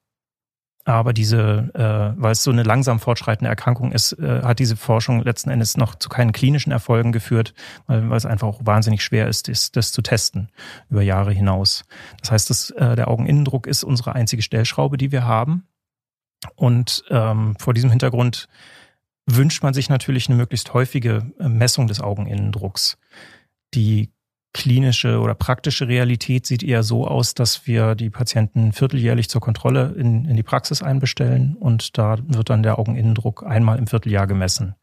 [0.85, 5.21] aber diese, äh, weil es so eine langsam fortschreitende Erkrankung ist, äh, hat diese Forschung
[5.21, 7.53] letzten Endes noch zu keinen klinischen Erfolgen geführt,
[7.87, 10.49] weil, weil es einfach auch wahnsinnig schwer ist, das, das zu testen
[10.89, 11.83] über Jahre hinaus.
[12.19, 15.67] Das heißt, das, äh, der Augeninnendruck ist unsere einzige Stellschraube, die wir haben.
[16.55, 18.47] Und ähm, vor diesem Hintergrund
[19.27, 22.97] wünscht man sich natürlich eine möglichst häufige äh, Messung des Augeninnendrucks.
[23.73, 24.09] Die
[24.53, 29.95] klinische oder praktische Realität sieht eher so aus, dass wir die Patienten vierteljährlich zur Kontrolle
[29.97, 34.75] in, in die Praxis einbestellen und da wird dann der Augeninnendruck einmal im Vierteljahr gemessen.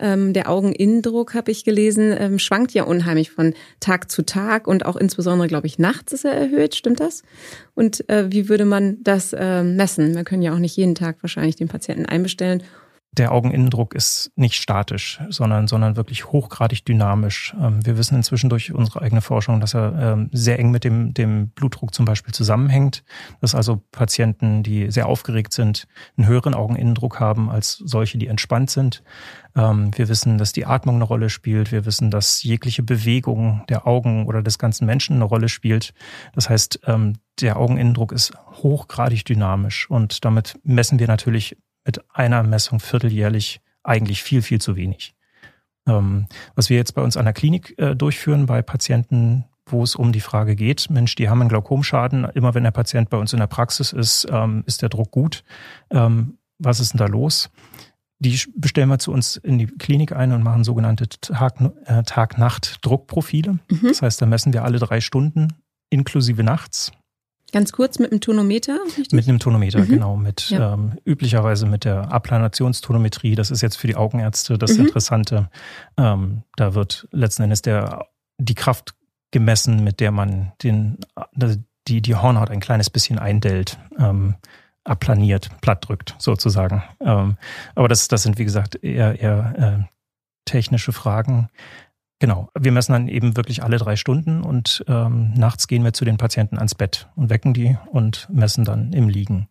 [0.00, 4.84] Ähm, der Augeninnendruck, habe ich gelesen, ähm, schwankt ja unheimlich von Tag zu Tag und
[4.84, 7.22] auch insbesondere, glaube ich, nachts ist er erhöht, stimmt das?
[7.74, 10.16] Und äh, wie würde man das äh, messen?
[10.16, 12.64] Wir können ja auch nicht jeden Tag wahrscheinlich den Patienten einbestellen
[13.18, 17.54] der Augeninnendruck ist nicht statisch, sondern, sondern wirklich hochgradig dynamisch.
[17.60, 21.12] Ähm, wir wissen inzwischen durch unsere eigene Forschung, dass er ähm, sehr eng mit dem,
[21.12, 23.04] dem Blutdruck zum Beispiel zusammenhängt.
[23.42, 28.70] Dass also Patienten, die sehr aufgeregt sind, einen höheren Augeninnendruck haben als solche, die entspannt
[28.70, 29.02] sind.
[29.54, 31.70] Ähm, wir wissen, dass die Atmung eine Rolle spielt.
[31.70, 35.92] Wir wissen, dass jegliche Bewegung der Augen oder des ganzen Menschen eine Rolle spielt.
[36.34, 36.80] Das heißt,
[37.40, 44.22] der Augeninnendruck ist hochgradig dynamisch und damit messen wir natürlich mit einer Messung vierteljährlich eigentlich
[44.22, 45.14] viel, viel zu wenig.
[45.86, 49.96] Ähm, was wir jetzt bei uns an der Klinik äh, durchführen, bei Patienten, wo es
[49.96, 53.32] um die Frage geht, Mensch, die haben einen Glaukomschaden, immer wenn der Patient bei uns
[53.32, 55.42] in der Praxis ist, ähm, ist der Druck gut.
[55.90, 57.50] Ähm, was ist denn da los?
[58.20, 63.58] Die bestellen wir zu uns in die Klinik ein und machen sogenannte äh, Tag-Nacht-Druckprofile.
[63.68, 63.88] Mhm.
[63.88, 65.48] Das heißt, da messen wir alle drei Stunden
[65.90, 66.92] inklusive nachts
[67.52, 68.78] Ganz kurz mit einem Tonometer?
[68.84, 69.12] Richtig?
[69.12, 69.88] Mit einem Tonometer, mhm.
[69.88, 70.16] genau.
[70.16, 70.74] Mit ja.
[70.74, 73.34] ähm, üblicherweise mit der Applanationstonometrie.
[73.34, 74.86] Das ist jetzt für die Augenärzte das mhm.
[74.86, 75.50] Interessante.
[75.96, 78.06] Ähm, da wird letzten Endes der,
[78.38, 78.94] die Kraft
[79.30, 80.98] gemessen, mit der man den,
[81.88, 83.78] die, die Hornhaut ein kleines bisschen eindellt.
[83.98, 84.36] Ähm,
[84.84, 86.82] applaniert, platt drückt, sozusagen.
[87.00, 87.36] Ähm,
[87.74, 89.94] aber das, das sind, wie gesagt, eher, eher äh,
[90.44, 91.48] technische Fragen.
[92.22, 92.50] Genau.
[92.56, 96.18] Wir messen dann eben wirklich alle drei Stunden und ähm, nachts gehen wir zu den
[96.18, 99.48] Patienten ans Bett und wecken die und messen dann im Liegen.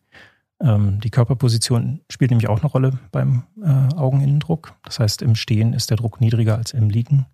[0.61, 4.71] Ähm, die Körperposition spielt nämlich auch eine Rolle beim äh, Augeninnendruck.
[4.85, 7.25] Das heißt, im Stehen ist der Druck niedriger als im Liegen.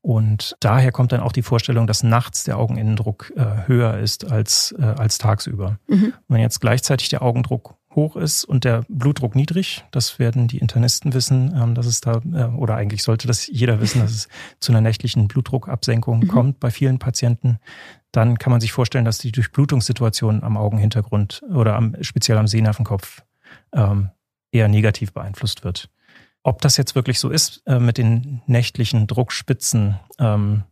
[0.00, 4.74] Und daher kommt dann auch die Vorstellung, dass nachts der Augeninnendruck äh, höher ist als,
[4.78, 5.78] äh, als tagsüber.
[5.88, 6.14] Mhm.
[6.28, 9.84] Wenn jetzt gleichzeitig der Augendruck hoch ist und der Blutdruck niedrig.
[9.90, 13.80] Das werden die Internisten wissen, ähm, dass es da, äh, oder eigentlich sollte das jeder
[13.80, 14.28] wissen, dass es
[14.60, 16.28] zu einer nächtlichen Blutdruckabsenkung mhm.
[16.28, 17.58] kommt bei vielen Patienten.
[18.12, 23.22] Dann kann man sich vorstellen, dass die Durchblutungssituation am Augenhintergrund oder am, speziell am Sehnervenkopf
[23.72, 24.10] ähm,
[24.52, 25.90] eher negativ beeinflusst wird.
[26.42, 30.64] Ob das jetzt wirklich so ist äh, mit den nächtlichen Druckspitzen, ähm,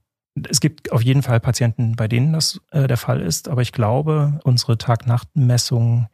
[0.49, 3.73] es gibt auf jeden Fall Patienten, bei denen das äh, der Fall ist, aber ich
[3.73, 6.09] glaube, unsere Tag-Nacht-Messungen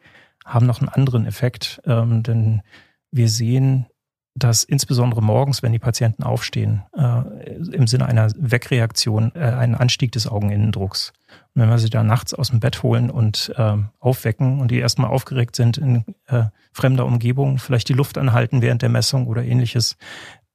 [0.49, 2.63] haben noch einen anderen Effekt, ähm, denn
[3.11, 3.87] wir sehen,
[4.35, 10.13] dass insbesondere morgens, wenn die Patienten aufstehen, äh, im Sinne einer Wegreaktion äh, einen Anstieg
[10.13, 11.13] des Augeninnendrucks.
[11.55, 14.79] Und wenn wir sie da nachts aus dem Bett holen und äh, aufwecken und die
[14.79, 19.45] erstmal aufgeregt sind in äh, fremder Umgebung, vielleicht die Luft anhalten während der Messung oder
[19.45, 19.97] ähnliches,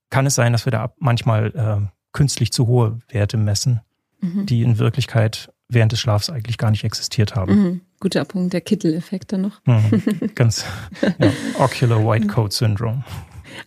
[0.10, 3.82] kann es sein, dass wir da manchmal äh, künstlich zu hohe Werte messen,
[4.22, 4.46] mhm.
[4.46, 7.56] die in Wirklichkeit während des Schlafs eigentlich gar nicht existiert haben.
[7.56, 7.82] Mhm.
[8.04, 9.62] Guter Punkt, der Kittel-Effekt dann noch.
[9.66, 10.04] Mhm.
[10.36, 10.66] Ganz
[11.02, 13.06] ja, Ocular White Coat Syndrome.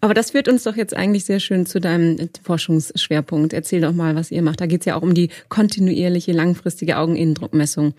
[0.03, 3.55] Aber das führt uns doch jetzt eigentlich sehr schön zu deinem Forschungsschwerpunkt.
[3.55, 4.61] Erzähl doch mal, was ihr macht.
[4.61, 7.94] Da geht es ja auch um die kontinuierliche, langfristige Augeninnendruckmessung,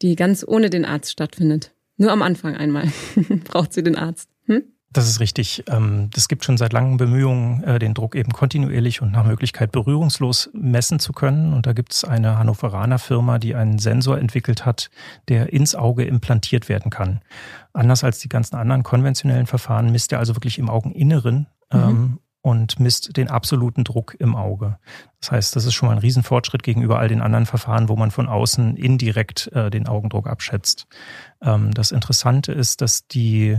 [0.00, 1.72] die ganz ohne den Arzt stattfindet.
[1.96, 2.92] Nur am Anfang einmal
[3.44, 4.28] braucht sie den Arzt.
[4.46, 4.62] Hm?
[4.94, 5.64] Das ist richtig.
[5.66, 9.72] Ähm, es gibt schon seit langem Bemühungen, äh, den Druck eben kontinuierlich und nach Möglichkeit
[9.72, 11.52] berührungslos messen zu können.
[11.52, 14.90] Und da gibt es eine Hannoveraner Firma, die einen Sensor entwickelt hat,
[15.28, 17.20] der ins Auge implantiert werden kann.
[17.72, 22.20] Anders als die ganzen anderen konventionellen Verfahren misst er also wirklich im Augeninneren mhm.
[22.44, 24.78] Und misst den absoluten Druck im Auge.
[25.20, 28.10] Das heißt, das ist schon mal ein Riesenfortschritt gegenüber all den anderen Verfahren, wo man
[28.10, 30.86] von außen indirekt äh, den Augendruck abschätzt.
[31.40, 33.58] Ähm, das Interessante ist, dass die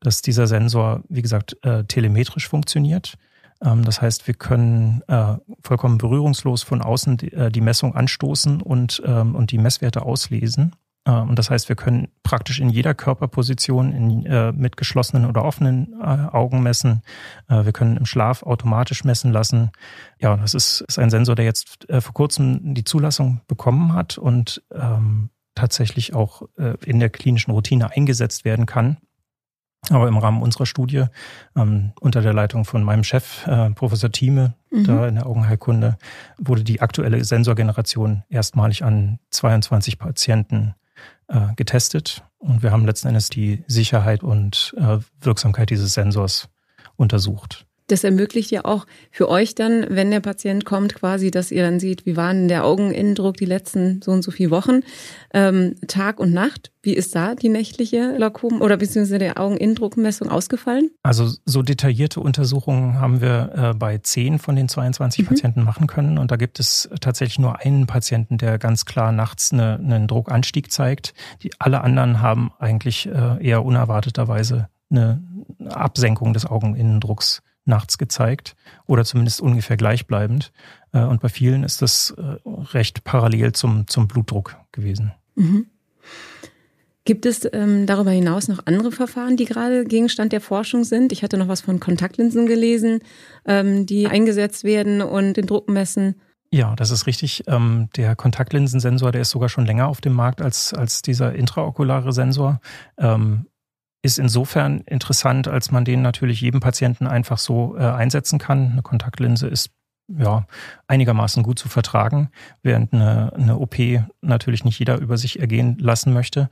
[0.00, 3.14] dass dieser Sensor, wie gesagt, äh, telemetrisch funktioniert.
[3.62, 8.60] Ähm, das heißt, wir können äh, vollkommen berührungslos von außen die, äh, die Messung anstoßen
[8.60, 10.74] und, ähm, und die Messwerte auslesen.
[11.04, 15.44] Äh, und das heißt, wir können praktisch in jeder Körperposition in, äh, mit geschlossenen oder
[15.44, 17.02] offenen äh, Augen messen.
[17.48, 19.70] Äh, wir können im Schlaf automatisch messen lassen.
[20.18, 24.18] Ja, das ist, ist ein Sensor, der jetzt äh, vor kurzem die Zulassung bekommen hat
[24.18, 28.96] und ähm, tatsächlich auch äh, in der klinischen Routine eingesetzt werden kann.
[29.90, 31.04] Aber im Rahmen unserer Studie
[31.54, 34.84] ähm, unter der Leitung von meinem Chef, äh, Professor Thieme, mhm.
[34.84, 35.98] da in der Augenheilkunde,
[36.38, 40.74] wurde die aktuelle Sensorgeneration erstmalig an 22 Patienten
[41.28, 42.22] äh, getestet.
[42.38, 46.48] Und wir haben letzten Endes die Sicherheit und äh, Wirksamkeit dieses Sensors
[46.96, 51.62] untersucht das ermöglicht ja auch für euch dann, wenn der Patient kommt, quasi, dass ihr
[51.62, 54.80] dann seht, wie war denn der Augeninnendruck die letzten so und so viele Wochen,
[55.32, 56.70] ähm, Tag und Nacht.
[56.82, 60.90] Wie ist da die nächtliche Glaukom oder beziehungsweise der Augeninnendruckmessung ausgefallen?
[61.02, 65.28] Also so detaillierte Untersuchungen haben wir äh, bei zehn von den 22 mhm.
[65.28, 69.52] Patienten machen können und da gibt es tatsächlich nur einen Patienten, der ganz klar nachts
[69.52, 71.14] eine, einen Druckanstieg zeigt.
[71.42, 75.22] Die alle anderen haben eigentlich äh, eher unerwarteterweise eine
[75.68, 80.52] Absenkung des Augeninnendrucks nachts gezeigt oder zumindest ungefähr gleichbleibend.
[80.92, 85.12] Äh, und bei vielen ist das äh, recht parallel zum, zum Blutdruck gewesen.
[85.34, 85.66] Mhm.
[87.06, 91.12] Gibt es ähm, darüber hinaus noch andere Verfahren, die gerade Gegenstand der Forschung sind?
[91.12, 93.00] Ich hatte noch was von Kontaktlinsen gelesen,
[93.44, 96.14] ähm, die eingesetzt werden und den Druck messen.
[96.50, 97.44] Ja, das ist richtig.
[97.46, 102.12] Ähm, der Kontaktlinsensensor, der ist sogar schon länger auf dem Markt als, als dieser intraokulare
[102.12, 102.60] Sensor.
[102.96, 103.46] Ähm,
[104.04, 108.72] ist insofern interessant, als man den natürlich jedem Patienten einfach so äh, einsetzen kann.
[108.72, 109.70] Eine Kontaktlinse ist
[110.08, 110.46] ja
[110.86, 112.28] einigermaßen gut zu vertragen,
[112.62, 113.76] während eine, eine OP
[114.20, 116.50] natürlich nicht jeder über sich ergehen lassen möchte.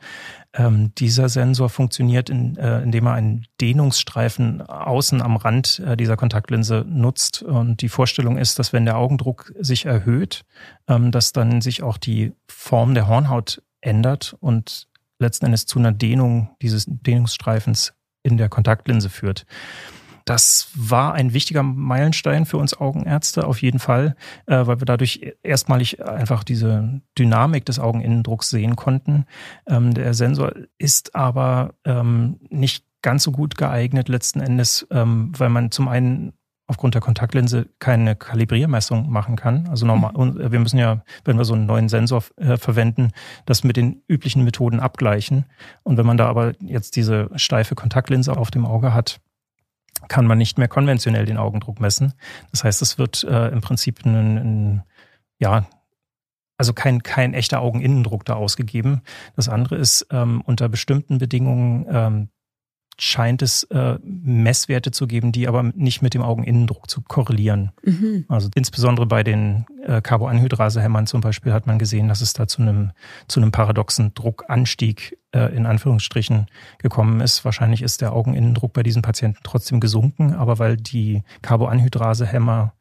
[0.55, 6.17] Ähm, dieser Sensor funktioniert, in, äh, indem er einen Dehnungsstreifen außen am Rand äh, dieser
[6.17, 7.43] Kontaktlinse nutzt.
[7.43, 10.47] Und die Vorstellung ist, dass wenn der Augendruck sich erhöht,
[10.89, 14.89] ähm, dass dann sich auch die Form der Hornhaut ändert und
[15.23, 19.47] letzten Endes zu einer Dehnung dieses Dehnungsstreifens in der Kontaktlinse führt.
[20.25, 24.15] Das war ein wichtiger Meilenstein für uns Augenärzte auf jeden Fall,
[24.47, 29.27] äh, weil wir dadurch erstmalig einfach diese Dynamik des Augeninnendrucks sehen konnten.
[29.67, 35.49] Ähm, der Sensor ist aber ähm, nicht ganz so gut geeignet letzten Endes, ähm, weil
[35.49, 36.35] man zum einen
[36.73, 39.69] aufgrund der Kontaktlinse keine Kalibriermessung machen kann.
[39.69, 40.51] Also normal, mhm.
[40.51, 43.11] wir müssen ja, wenn wir so einen neuen Sensor äh, verwenden,
[43.45, 45.45] das mit den üblichen Methoden abgleichen.
[45.83, 49.21] Und wenn man da aber jetzt diese steife Kontaktlinse auf dem Auge hat,
[50.09, 52.15] kann man nicht mehr konventionell den Augendruck messen.
[52.51, 54.83] Das heißt, es wird äh, im Prinzip ein, ein,
[55.39, 55.67] ja,
[56.57, 59.03] also kein, kein echter Augeninnendruck da ausgegeben.
[59.37, 62.29] Das andere ist, ähm, unter bestimmten Bedingungen ähm,
[62.99, 67.73] scheint es äh, Messwerte zu geben, die aber nicht mit dem Augeninnendruck zu korrelieren.
[67.85, 68.25] Mhm.
[68.29, 72.63] Also insbesondere bei den äh, Carboanhydrasehämmern zum Beispiel hat man gesehen, dass es da zu
[72.63, 72.93] einem,
[73.29, 76.47] zu einem paradoxen Druckanstieg äh, in Anführungsstrichen
[76.79, 77.45] gekommen ist.
[77.45, 82.75] Wahrscheinlich ist der Augeninnendruck bei diesen Patienten trotzdem gesunken, aber weil die Carboanhydrasehämmer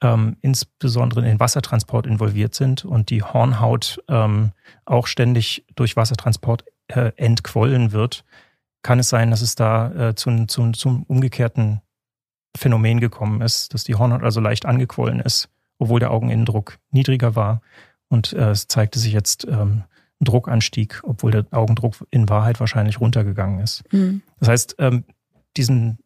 [0.00, 4.52] ähm, insbesondere in den Wassertransport involviert sind und die Hornhaut ähm,
[4.84, 8.24] auch ständig durch Wassertransport äh, entquollen wird,
[8.88, 11.82] kann es sein, dass es da äh, zum, zum, zum umgekehrten
[12.56, 17.60] Phänomen gekommen ist, dass die Hornhaut also leicht angequollen ist, obwohl der Augeninnendruck niedriger war.
[18.08, 19.84] Und äh, es zeigte sich jetzt ähm,
[20.22, 23.84] ein Druckanstieg, obwohl der Augendruck in Wahrheit wahrscheinlich runtergegangen ist.
[23.92, 24.22] Mhm.
[24.40, 25.04] Das heißt, ähm,
[25.58, 25.98] diesen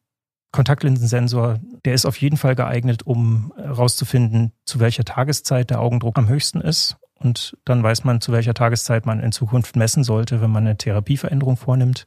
[0.50, 6.26] Kontaktlinsensensor, der ist auf jeden Fall geeignet, um herauszufinden, zu welcher Tageszeit der Augendruck am
[6.26, 10.50] höchsten ist und dann weiß man, zu welcher Tageszeit man in Zukunft messen sollte, wenn
[10.50, 12.06] man eine Therapieveränderung vornimmt.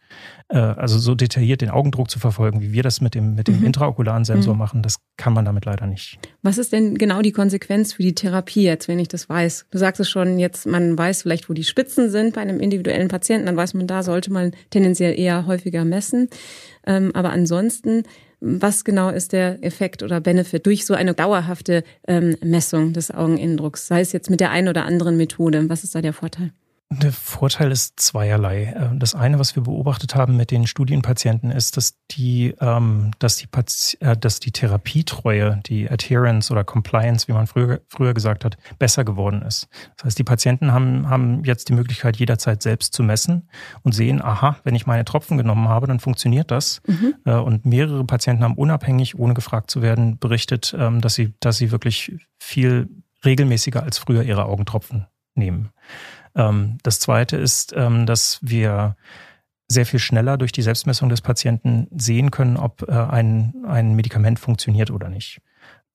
[0.49, 3.59] Äh, also so detailliert den Augendruck zu verfolgen, wie wir das mit dem, mit dem
[3.59, 3.67] mhm.
[3.67, 4.59] intraokularen Sensor mhm.
[4.59, 6.19] machen, das kann man damit leider nicht.
[6.41, 9.67] Was ist denn genau die Konsequenz für die Therapie jetzt, wenn ich das weiß?
[9.71, 13.07] Du sagst es schon, jetzt man weiß vielleicht, wo die Spitzen sind bei einem individuellen
[13.07, 16.29] Patienten, dann weiß man, da sollte man tendenziell eher häufiger messen.
[16.85, 18.03] Ähm, aber ansonsten
[18.39, 23.87] was genau ist der Effekt oder Benefit durch so eine dauerhafte ähm, Messung des Augeninnendrucks,
[23.87, 25.69] sei es jetzt mit der einen oder anderen Methode?
[25.69, 26.51] Was ist da der Vorteil?
[27.01, 28.65] Der Vorteil ist zweierlei.
[28.65, 33.37] Äh, das eine, was wir beobachtet haben mit den Studienpatienten, ist, dass die, ähm, dass
[33.37, 38.45] die, Pati äh, dass die Therapietreue, die Adherence oder Compliance, wie man früher, früher gesagt
[38.45, 39.67] hat, besser geworden ist.
[39.97, 43.49] Das heißt, die Patienten haben, haben jetzt die Möglichkeit, jederzeit selbst zu messen
[43.83, 46.81] und sehen, aha, wenn ich meine Tropfen genommen habe, dann funktioniert das.
[46.87, 47.15] Mhm.
[47.25, 51.57] Äh, und mehrere Patienten haben unabhängig, ohne gefragt zu werden, berichtet, ähm, dass sie, dass
[51.57, 52.89] sie wirklich viel
[53.25, 55.71] regelmäßiger als früher ihre Augentropfen nehmen.
[56.35, 58.95] Ähm, das Zweite ist, ähm, dass wir
[59.67, 64.39] sehr viel schneller durch die Selbstmessung des Patienten sehen können, ob äh, ein, ein Medikament
[64.39, 65.41] funktioniert oder nicht.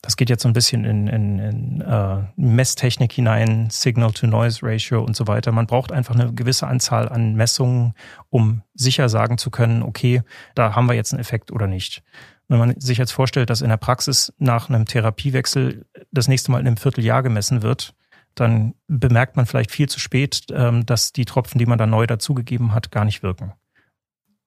[0.03, 5.26] Das geht jetzt so ein bisschen in, in, in äh, Messtechnik hinein, Signal-to-Noise-Ratio und so
[5.26, 5.53] weiter.
[5.53, 7.92] Man braucht einfach eine gewisse Anzahl an Messungen,
[8.31, 10.22] um sicher sagen zu können, okay,
[10.55, 12.03] da haben wir jetzt einen Effekt oder nicht.
[12.48, 16.61] Wenn man sich jetzt vorstellt, dass in der Praxis nach einem Therapiewechsel das nächste Mal
[16.61, 17.94] in einem Vierteljahr gemessen wird,
[18.40, 22.07] dann bemerkt man vielleicht viel zu spät, ähm, dass die Tropfen, die man da neu
[22.07, 23.53] dazugegeben hat, gar nicht wirken.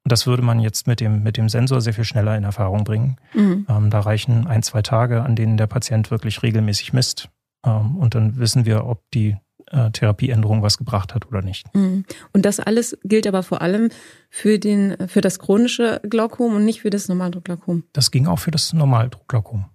[0.04, 2.84] Und das würde man jetzt mit dem, mit dem Sensor sehr viel schneller in Erfahrung
[2.84, 3.18] bringen.
[3.34, 3.66] Mhm.
[3.70, 7.30] Ähm, da reichen ein, zwei Tage, an denen der Patient wirklich regelmäßig misst.
[7.66, 11.74] Ähm, und dann wissen wir, ob die äh, Therapieänderung was gebracht hat oder nicht.
[11.74, 12.04] Mhm.
[12.34, 13.90] Und das alles gilt aber vor allem
[14.30, 17.84] für, den, für das chronische Glaukom und nicht für das Normaldruckglaukom.
[17.94, 19.66] Das ging auch für das Normaldruckglaukom.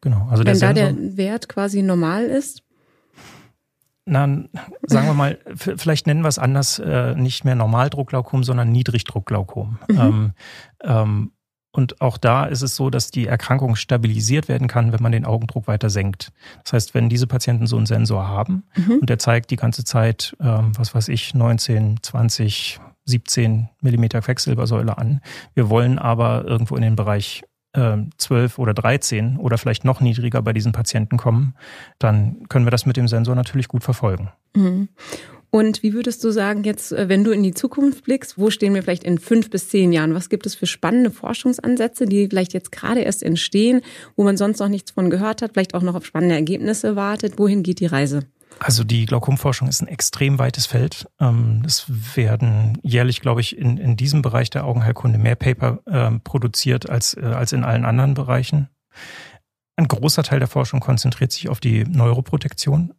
[0.00, 0.28] Genau.
[0.30, 2.62] Also Wenn der da der Wert quasi normal ist,
[4.06, 4.26] na,
[4.86, 9.78] sagen wir mal, vielleicht nennen wir es anders, äh, nicht mehr Normaldruckglaukom, sondern Niedrigdruckglaukom.
[9.88, 9.98] Mhm.
[9.98, 10.32] Ähm,
[10.82, 11.32] ähm,
[11.72, 15.26] und auch da ist es so, dass die Erkrankung stabilisiert werden kann, wenn man den
[15.26, 16.32] Augendruck weiter senkt.
[16.64, 19.00] Das heißt, wenn diese Patienten so einen Sensor haben mhm.
[19.00, 24.96] und der zeigt die ganze Zeit, ähm, was weiß ich, 19, 20, 17 Millimeter Quecksilbersäule
[24.96, 25.20] an.
[25.52, 27.42] Wir wollen aber irgendwo in den Bereich
[27.76, 31.54] 12 ähm, oder 13 oder vielleicht noch niedriger bei diesen Patienten kommen,
[31.98, 34.30] dann können wir das mit dem Sensor natürlich gut verfolgen.
[34.54, 34.88] Mhm.
[35.50, 38.74] Und wie würdest du sagen, jetzt, äh, wenn du in die Zukunft blickst, wo stehen
[38.74, 40.14] wir vielleicht in fünf bis zehn Jahren?
[40.14, 43.80] Was gibt es für spannende Forschungsansätze, die vielleicht jetzt gerade erst entstehen,
[44.16, 47.38] wo man sonst noch nichts von gehört hat, vielleicht auch noch auf spannende Ergebnisse wartet?
[47.38, 48.24] Wohin geht die Reise?
[48.58, 51.08] Also die Glaukomforschung ist ein extrem weites Feld.
[51.20, 51.84] Ähm, es
[52.16, 57.14] werden jährlich, glaube ich, in, in diesem Bereich der Augenheilkunde mehr Paper äh, produziert als,
[57.14, 58.68] äh, als in allen anderen Bereichen.
[59.76, 62.94] Ein großer Teil der Forschung konzentriert sich auf die Neuroprotektion,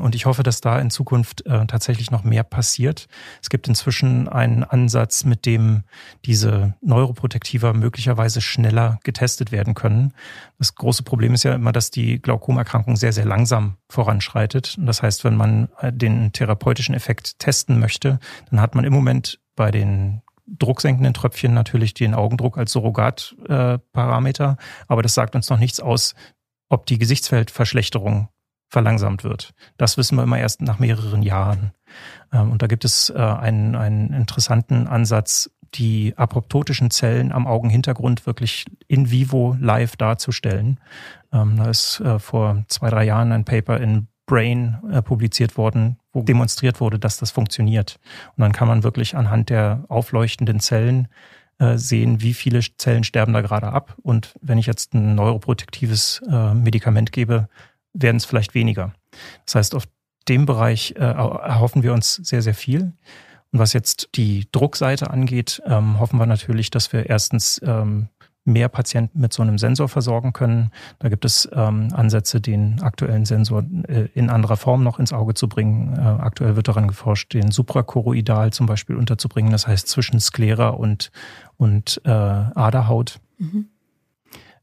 [0.00, 3.08] und ich hoffe, dass da in Zukunft äh, tatsächlich noch mehr passiert.
[3.42, 5.82] Es gibt inzwischen einen Ansatz, mit dem
[6.24, 10.14] diese Neuroprotektiva möglicherweise schneller getestet werden können.
[10.58, 14.76] Das große Problem ist ja immer, dass die Glaukomerkrankung sehr, sehr langsam voranschreitet.
[14.78, 18.18] Und das heißt, wenn man äh, den therapeutischen Effekt testen möchte,
[18.50, 24.56] dann hat man im Moment bei den drucksenkenden Tröpfchen natürlich den Augendruck als Surrogatparameter.
[24.58, 26.14] Äh, Aber das sagt uns noch nichts aus,
[26.68, 28.28] ob die Gesichtsfeldverschlechterung
[28.72, 29.52] verlangsamt wird.
[29.76, 31.72] Das wissen wir immer erst nach mehreren Jahren.
[32.32, 38.26] Ähm, und da gibt es äh, einen, einen interessanten Ansatz, die apoptotischen Zellen am Augenhintergrund
[38.26, 40.80] wirklich in vivo live darzustellen.
[41.34, 45.98] Ähm, da ist äh, vor zwei, drei Jahren ein Paper in Brain äh, publiziert worden,
[46.14, 48.00] wo demonstriert wurde, dass das funktioniert.
[48.36, 51.08] Und dann kann man wirklich anhand der aufleuchtenden Zellen
[51.76, 53.94] sehen, wie viele Zellen sterben da gerade ab.
[54.02, 56.20] Und wenn ich jetzt ein neuroprotektives
[56.54, 57.48] Medikament gebe,
[57.92, 58.92] werden es vielleicht weniger.
[59.44, 59.84] Das heißt, auf
[60.28, 62.92] dem Bereich äh, erhoffen wir uns sehr, sehr viel.
[63.52, 68.08] Und was jetzt die Druckseite angeht, ähm, hoffen wir natürlich, dass wir erstens ähm,
[68.44, 70.70] mehr Patienten mit so einem Sensor versorgen können.
[70.98, 75.34] Da gibt es ähm, Ansätze, den aktuellen Sensor äh, in anderer Form noch ins Auge
[75.34, 75.94] zu bringen.
[75.96, 81.12] Äh, aktuell wird daran geforscht, den suprachoroidal zum Beispiel unterzubringen, das heißt zwischen Sklera und,
[81.56, 83.20] und äh, Aderhaut.
[83.38, 83.68] Mhm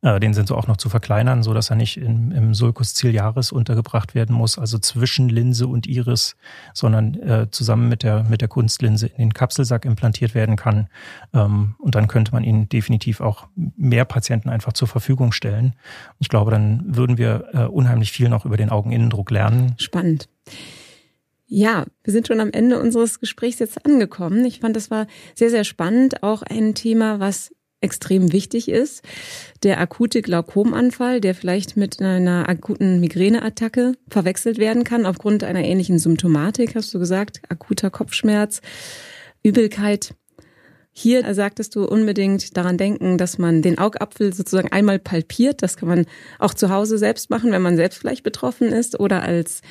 [0.01, 4.15] äh, den Sensor auch noch zu verkleinern, so er nicht in, im Sulcus ciliaris untergebracht
[4.15, 6.35] werden muss, also zwischen Linse und Iris,
[6.73, 10.87] sondern äh, zusammen mit der, mit der Kunstlinse in den Kapselsack implantiert werden kann.
[11.33, 15.73] Ähm, und dann könnte man ihn definitiv auch mehr Patienten einfach zur Verfügung stellen.
[16.19, 19.75] Ich glaube, dann würden wir äh, unheimlich viel noch über den Augeninnendruck lernen.
[19.77, 20.29] Spannend.
[21.51, 24.45] Ja, wir sind schon am Ende unseres Gesprächs jetzt angekommen.
[24.45, 26.21] Ich fand, das war sehr, sehr spannend.
[26.21, 27.51] Auch ein Thema, was
[27.81, 29.03] extrem wichtig ist.
[29.63, 35.99] Der akute Glaukomanfall, der vielleicht mit einer akuten Migräneattacke verwechselt werden kann aufgrund einer ähnlichen
[35.99, 38.61] Symptomatik, hast du gesagt, akuter Kopfschmerz,
[39.43, 40.13] Übelkeit.
[40.91, 45.61] Hier sagtest du unbedingt daran denken, dass man den Augapfel sozusagen einmal palpiert.
[45.61, 46.05] Das kann man
[46.39, 49.61] auch zu Hause selbst machen, wenn man selbst vielleicht betroffen ist oder als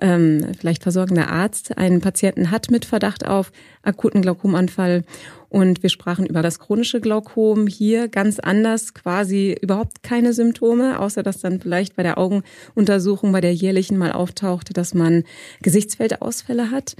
[0.00, 3.52] ähm, vielleicht versorgender Arzt einen Patienten hat mit Verdacht auf
[3.82, 5.02] akuten Glaukomanfall.
[5.48, 11.22] Und wir sprachen über das chronische Glaukom hier ganz anders, quasi überhaupt keine Symptome, außer
[11.22, 15.24] dass dann vielleicht bei der Augenuntersuchung, bei der jährlichen mal auftauchte, dass man
[15.62, 16.96] Gesichtsfeldausfälle hat.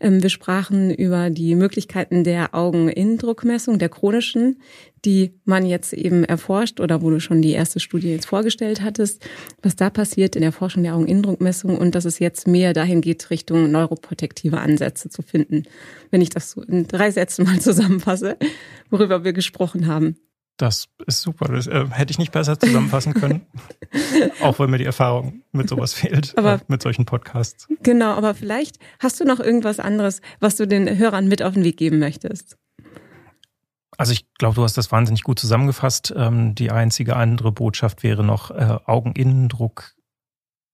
[0.00, 4.60] Ähm, wir sprachen über die Möglichkeiten der Augeninnendruckmessung, der chronischen,
[5.04, 9.26] die man jetzt eben erforscht oder wo du schon die erste Studie jetzt vorgestellt hattest,
[9.62, 13.30] was da passiert in der Forschung der Augeninnendruckmessung und dass es jetzt mehr dahin geht,
[13.30, 15.64] Richtung neuroprotektive Ansätze zu finden.
[16.10, 18.36] Wenn ich das so in drei Sätzen mal zusammenfasse,
[18.90, 20.16] worüber wir gesprochen haben.
[20.60, 21.46] Das ist super.
[21.50, 23.46] Das äh, hätte ich nicht besser zusammenfassen können.
[24.42, 27.66] auch weil mir die Erfahrung mit sowas fehlt, aber, äh, mit solchen Podcasts.
[27.82, 31.64] Genau, aber vielleicht hast du noch irgendwas anderes, was du den Hörern mit auf den
[31.64, 32.58] Weg geben möchtest.
[34.00, 36.14] Also ich glaube, du hast das wahnsinnig gut zusammengefasst.
[36.16, 39.94] Ähm, die einzige andere Botschaft wäre noch, äh, Augeninnendruck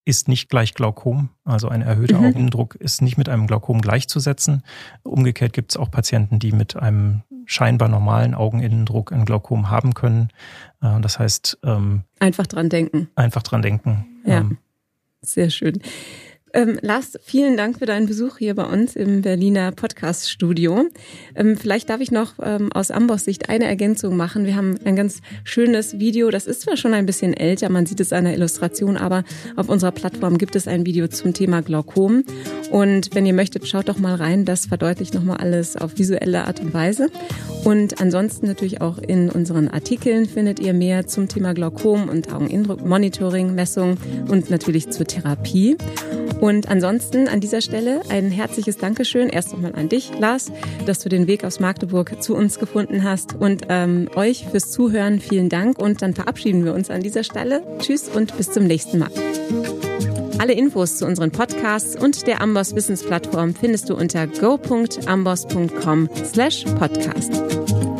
[0.05, 1.31] ist nicht gleich Glaukom.
[1.43, 2.27] Also ein erhöhter mhm.
[2.27, 4.63] Augeninnendruck ist nicht mit einem Glaukom gleichzusetzen.
[5.03, 10.29] Umgekehrt gibt es auch Patienten, die mit einem scheinbar normalen Augeninnendruck ein Glaukom haben können.
[10.81, 13.09] Äh, das heißt ähm, einfach dran denken.
[13.17, 14.07] Einfach dran denken.
[14.25, 14.59] Ja, ähm,
[15.21, 15.83] sehr schön.
[16.53, 20.87] Ähm, Lars, vielen Dank für deinen Besuch hier bei uns im Berliner Podcast-Studio.
[21.35, 24.47] Ähm, vielleicht darf ich noch ähm, aus Amboss Sicht eine Ergänzung machen.
[24.47, 28.01] Wir haben ein ganz schönes Video, das ist zwar schon ein bisschen älter, man sieht
[28.01, 29.25] es an der Illustration, aber
[29.57, 32.25] auf unserer Plattform gibt es ein Video zum Thema Glaukom.
[32.71, 36.61] Und wenn ihr möchtet, schaut doch mal rein, das verdeutlicht nochmal alles auf visuelle Art
[36.61, 37.11] und Weise.
[37.65, 43.55] Und ansonsten natürlich auch in unseren Artikeln findet ihr mehr zum Thema Glaukom und Augeninnendruck-Monitoring,
[43.55, 43.97] Messung
[44.29, 45.77] und natürlich zur Therapie.
[46.47, 50.53] Und ansonsten an dieser Stelle ein herzliches Dankeschön erst nochmal an dich, Lars,
[50.87, 55.19] dass du den Weg aus Magdeburg zu uns gefunden hast und ähm, euch fürs Zuhören
[55.19, 57.65] vielen Dank und dann verabschieden wir uns an dieser Stelle.
[57.81, 59.11] Tschüss und bis zum nächsten Mal.
[60.39, 67.96] Alle Infos zu unseren Podcasts und der Amboss Wissensplattform findest du unter go.amboss.com slash podcast.